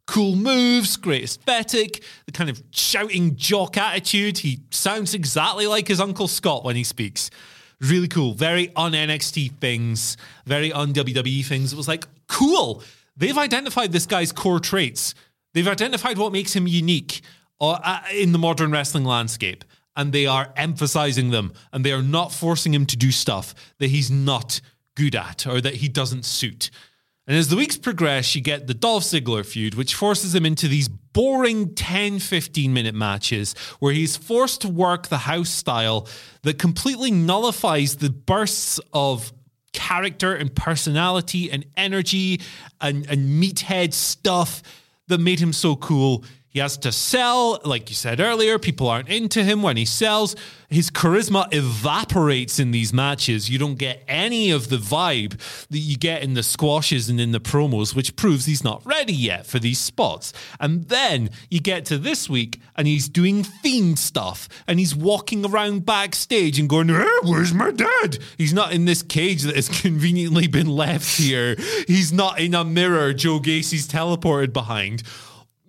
[0.08, 4.40] Cool moves, great aesthetic, the kind of shouting jock attitude.
[4.40, 7.30] He sounds exactly like his Uncle Scott when he speaks.
[7.80, 8.34] Really cool.
[8.34, 11.72] Very un NXT things, very un WWE things.
[11.72, 12.84] It was like, cool.
[13.16, 15.14] They've identified this guy's core traits.
[15.54, 17.22] They've identified what makes him unique
[17.62, 19.64] uh, uh, in the modern wrestling landscape.
[20.00, 21.52] And they are emphasizing them.
[21.74, 24.62] And they are not forcing him to do stuff that he's not
[24.96, 26.72] good at or that he doesn't suit.
[27.28, 30.70] And as the weeks progress, you get the Dolph Ziggler feud, which forces him into
[30.70, 36.08] these boring 10, 15 minute matches where he's forced to work the house style
[36.44, 39.34] that completely nullifies the bursts of
[39.74, 42.40] character and personality and energy
[42.80, 44.64] and, and meathead stuff
[45.08, 46.24] that made him so cool.
[46.52, 48.58] He has to sell, like you said earlier.
[48.58, 50.36] People aren't into him when he sells.
[50.68, 53.52] His charisma evaporates in these matches.
[53.52, 57.32] You don't get any of the vibe that you get in the squashes and in
[57.34, 60.34] the promos, which proves he's not ready yet for these spots.
[60.60, 65.46] And then you get to this week and he's doing fiend stuff and he's walking
[65.46, 68.18] around backstage and going, "Eh, Where's my dad?
[68.40, 71.56] He's not in this cage that has conveniently been left here.
[71.88, 75.04] He's not in a mirror Joe Gacy's teleported behind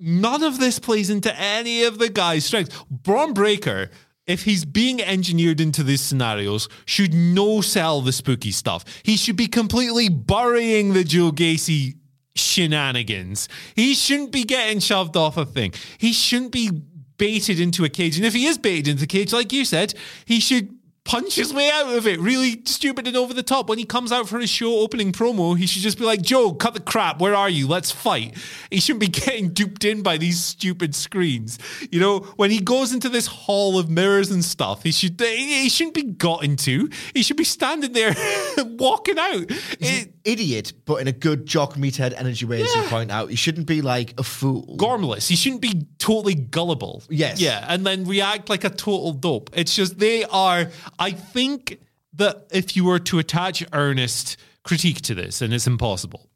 [0.00, 2.82] none of this plays into any of the guy's strengths.
[2.90, 3.90] Bron Breakker
[4.26, 8.84] if he's being engineered into these scenarios, should no sell the spooky stuff.
[9.02, 11.96] He should be completely burying the Joe Gacy
[12.36, 13.48] shenanigans.
[13.74, 15.74] He shouldn't be getting shoved off a thing.
[15.98, 16.70] He shouldn't be
[17.16, 18.16] baited into a cage.
[18.16, 19.94] And if he is baited into a cage, like you said,
[20.24, 20.70] he should
[21.04, 22.20] punch his way out of it.
[22.20, 23.68] Really stupid and over the top.
[23.68, 26.52] When he comes out for his show opening promo, he should just be like, Joe,
[26.52, 27.20] cut the crap.
[27.20, 27.66] Where are you?
[27.66, 28.36] Let's fight.
[28.70, 31.58] He shouldn't be getting duped in by these stupid screens.
[31.90, 35.68] You know, when he goes into this hall of mirrors and stuff, he should he
[35.68, 36.88] shouldn't be got into.
[37.14, 38.14] He should be standing there
[38.58, 39.46] walking out.
[39.80, 43.30] It, Idiot, but in a good jock meathead energy way, as you point out.
[43.30, 44.76] He shouldn't be like a fool.
[44.78, 45.28] gormless.
[45.28, 47.02] He shouldn't be totally gullible.
[47.08, 47.40] Yes.
[47.40, 49.50] Yeah, and then react like a total dope.
[49.54, 50.66] It's just they are.
[51.00, 51.80] I think
[52.12, 56.28] that if you were to attach earnest critique to this, and it's impossible,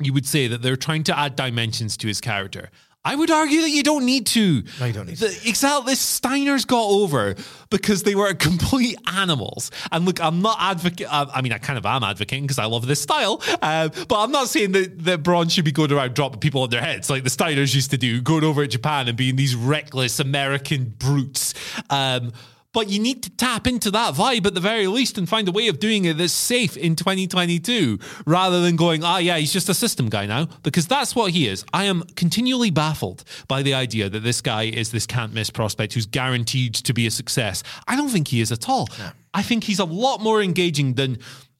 [0.00, 2.70] you would say that they're trying to add dimensions to his character.
[3.04, 4.64] I would argue that you don't need to.
[4.80, 5.92] No, you don't need the, Exactly.
[5.92, 7.36] This Steiner's got over
[7.70, 9.70] because they were complete animals.
[9.90, 11.06] And look, I'm not advocate.
[11.10, 13.40] Uh, I mean, I kind of am advocating because I love this style.
[13.62, 16.70] Uh, but I'm not saying that, that Bron should be going around dropping people on
[16.70, 19.54] their heads like the Steiners used to do, going over at Japan and being these
[19.54, 21.54] reckless American brutes.
[21.88, 22.32] Um,
[22.78, 25.50] but you need to tap into that vibe at the very least and find a
[25.50, 29.68] way of doing it that's safe in 2022 rather than going, ah, yeah, he's just
[29.68, 31.64] a system guy now, because that's what he is.
[31.72, 35.94] I am continually baffled by the idea that this guy is this can't miss prospect
[35.94, 37.64] who's guaranteed to be a success.
[37.88, 38.88] I don't think he is at all.
[39.34, 41.18] I think he's a lot more engaging than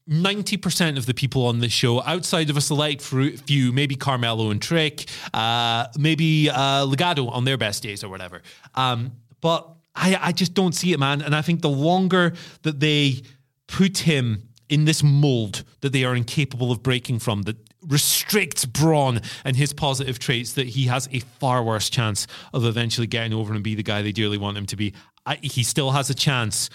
[0.09, 4.62] 90% of the people on this show, outside of a select few, maybe Carmelo and
[4.62, 8.40] Trick, uh, maybe uh, Legado on their best days or whatever.
[8.77, 11.23] Um, but I, I just don't see it, man.
[11.23, 13.23] And I think the longer that they
[13.66, 19.20] put him in this mold that they are incapable of breaking from, that restricts Bron
[19.45, 23.55] and his positive traits, that he has a far worse chance of eventually getting over
[23.55, 24.95] and be the guy they dearly want him to be.
[25.27, 26.70] I, he still has a chance.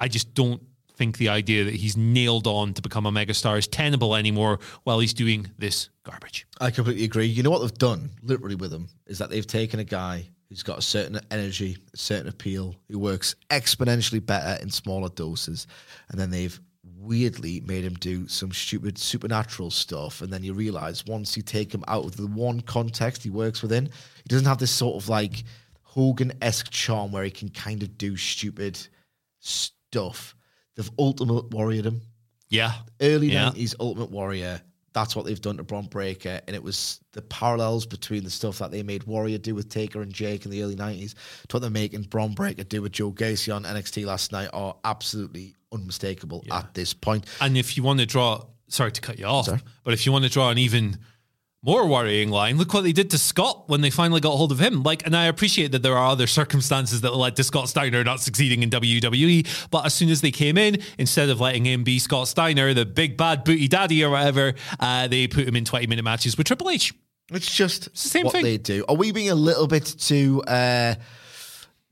[0.00, 0.62] I just don't
[0.94, 4.98] think the idea that he's nailed on to become a megastar is tenable anymore while
[4.98, 6.46] he's doing this garbage.
[6.60, 7.26] I completely agree.
[7.26, 10.62] You know what they've done, literally, with him, is that they've taken a guy who's
[10.62, 15.66] got a certain energy, a certain appeal, who works exponentially better in smaller doses,
[16.10, 16.58] and then they've
[16.96, 20.20] weirdly made him do some stupid supernatural stuff.
[20.20, 23.62] And then you realize once you take him out of the one context he works
[23.62, 25.44] within, he doesn't have this sort of like
[25.82, 28.78] Hogan esque charm where he can kind of do stupid
[29.40, 30.34] stuff.
[30.76, 32.02] They've ultimate warriored him
[32.48, 32.72] Yeah.
[33.00, 33.50] early Yeah.
[33.50, 34.60] 90s Ultimate Warrior.
[34.92, 36.40] That's what they've done to Bron Breakker.
[36.46, 40.02] And it was the parallels between the stuff that they made Warrior do with Taker
[40.02, 41.14] and Jake in the early 90s
[41.48, 44.74] to what they're making Bron Breakker do with Joe Gacy on NXT last night are
[44.84, 47.26] absolutely unmistakable at this point.
[47.40, 49.60] And if you want to draw, sorry to cut you off, Sorry.
[49.84, 50.98] but if you want to draw an even
[51.62, 54.60] more worrying line, look what they did to Scott when they finally got hold of
[54.60, 54.82] him.
[54.82, 58.20] Like, and I appreciate that there are other circumstances that led to Scott Steiner not
[58.20, 61.98] succeeding in WWE, but as soon as they came in, instead of letting him be
[61.98, 65.86] Scott Steiner, the big bad booty daddy or whatever, uh, they put him in 20
[65.88, 66.94] minute matches with Triple H.
[67.30, 68.44] It's just the same what thing.
[68.44, 68.84] they do.
[68.88, 70.94] Are we being a little bit too uh,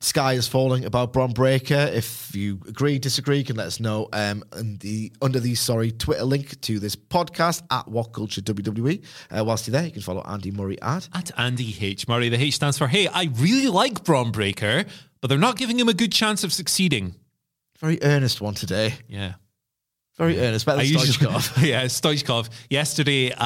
[0.01, 1.90] sky is falling about Bron Breakker?
[1.93, 4.09] If you agree, disagree, you can let us know.
[4.12, 9.05] Um, and the under the sorry Twitter link to this podcast at What Culture WWE.
[9.31, 12.09] Uh, whilst you're there, you can follow Andy Murray at At Andy H.
[12.09, 14.85] Murray, the H stands for, hey, I really like Bron Breakker,
[15.20, 17.14] but they're not giving him a good chance of succeeding.
[17.81, 18.94] very earnest one today.
[19.09, 19.35] Yeah.
[20.16, 20.64] Very earnest.
[20.64, 21.62] Better I than Stoichkov.
[21.66, 22.48] yeah, Stoichkov.
[22.70, 23.36] Yesterday, uh,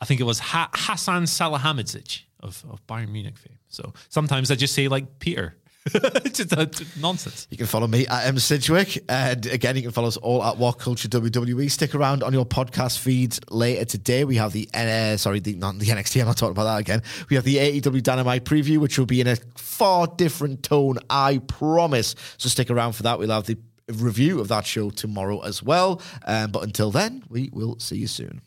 [0.00, 3.58] I think it was ha- Hasan Salihamidzic of, of Bayern Munich fame.
[3.68, 5.56] So sometimes I just say like Peter.
[6.32, 6.66] just uh,
[7.00, 7.46] nonsense.
[7.50, 9.04] You can follow me at M Sidgwick.
[9.08, 11.70] And again, you can follow us all at What Culture WWE.
[11.70, 14.24] Stick around on your podcast feeds later today.
[14.24, 16.20] We have the uh, sorry, the, not the NXT.
[16.20, 17.02] I'm not talking about that again.
[17.30, 21.38] We have the AEW Dynamite preview, which will be in a far different tone, I
[21.38, 22.14] promise.
[22.36, 23.18] So stick around for that.
[23.18, 23.56] We'll have the
[23.88, 26.02] review of that show tomorrow as well.
[26.26, 28.42] Um, but until then, we will see you soon.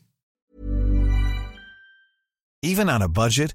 [2.62, 3.54] Even on a budget,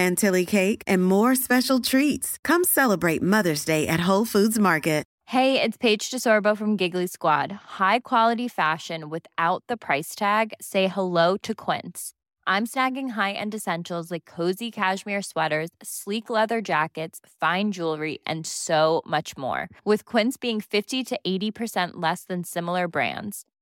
[0.00, 2.38] chantilly cake, and more special treats.
[2.42, 5.04] Come celebrate Mother's Day at Whole Foods Market.
[5.30, 7.52] Hey, it's Paige DeSorbo from Giggly Squad.
[7.78, 10.52] High quality fashion without the price tag.
[10.60, 12.14] Say hello to Quince.
[12.48, 19.02] I'm snagging high-end essentials like cozy cashmere sweaters, sleek leather jackets, fine jewelry, and so
[19.06, 19.68] much more.
[19.84, 23.44] With Quince being 50 to 80% less than similar brands.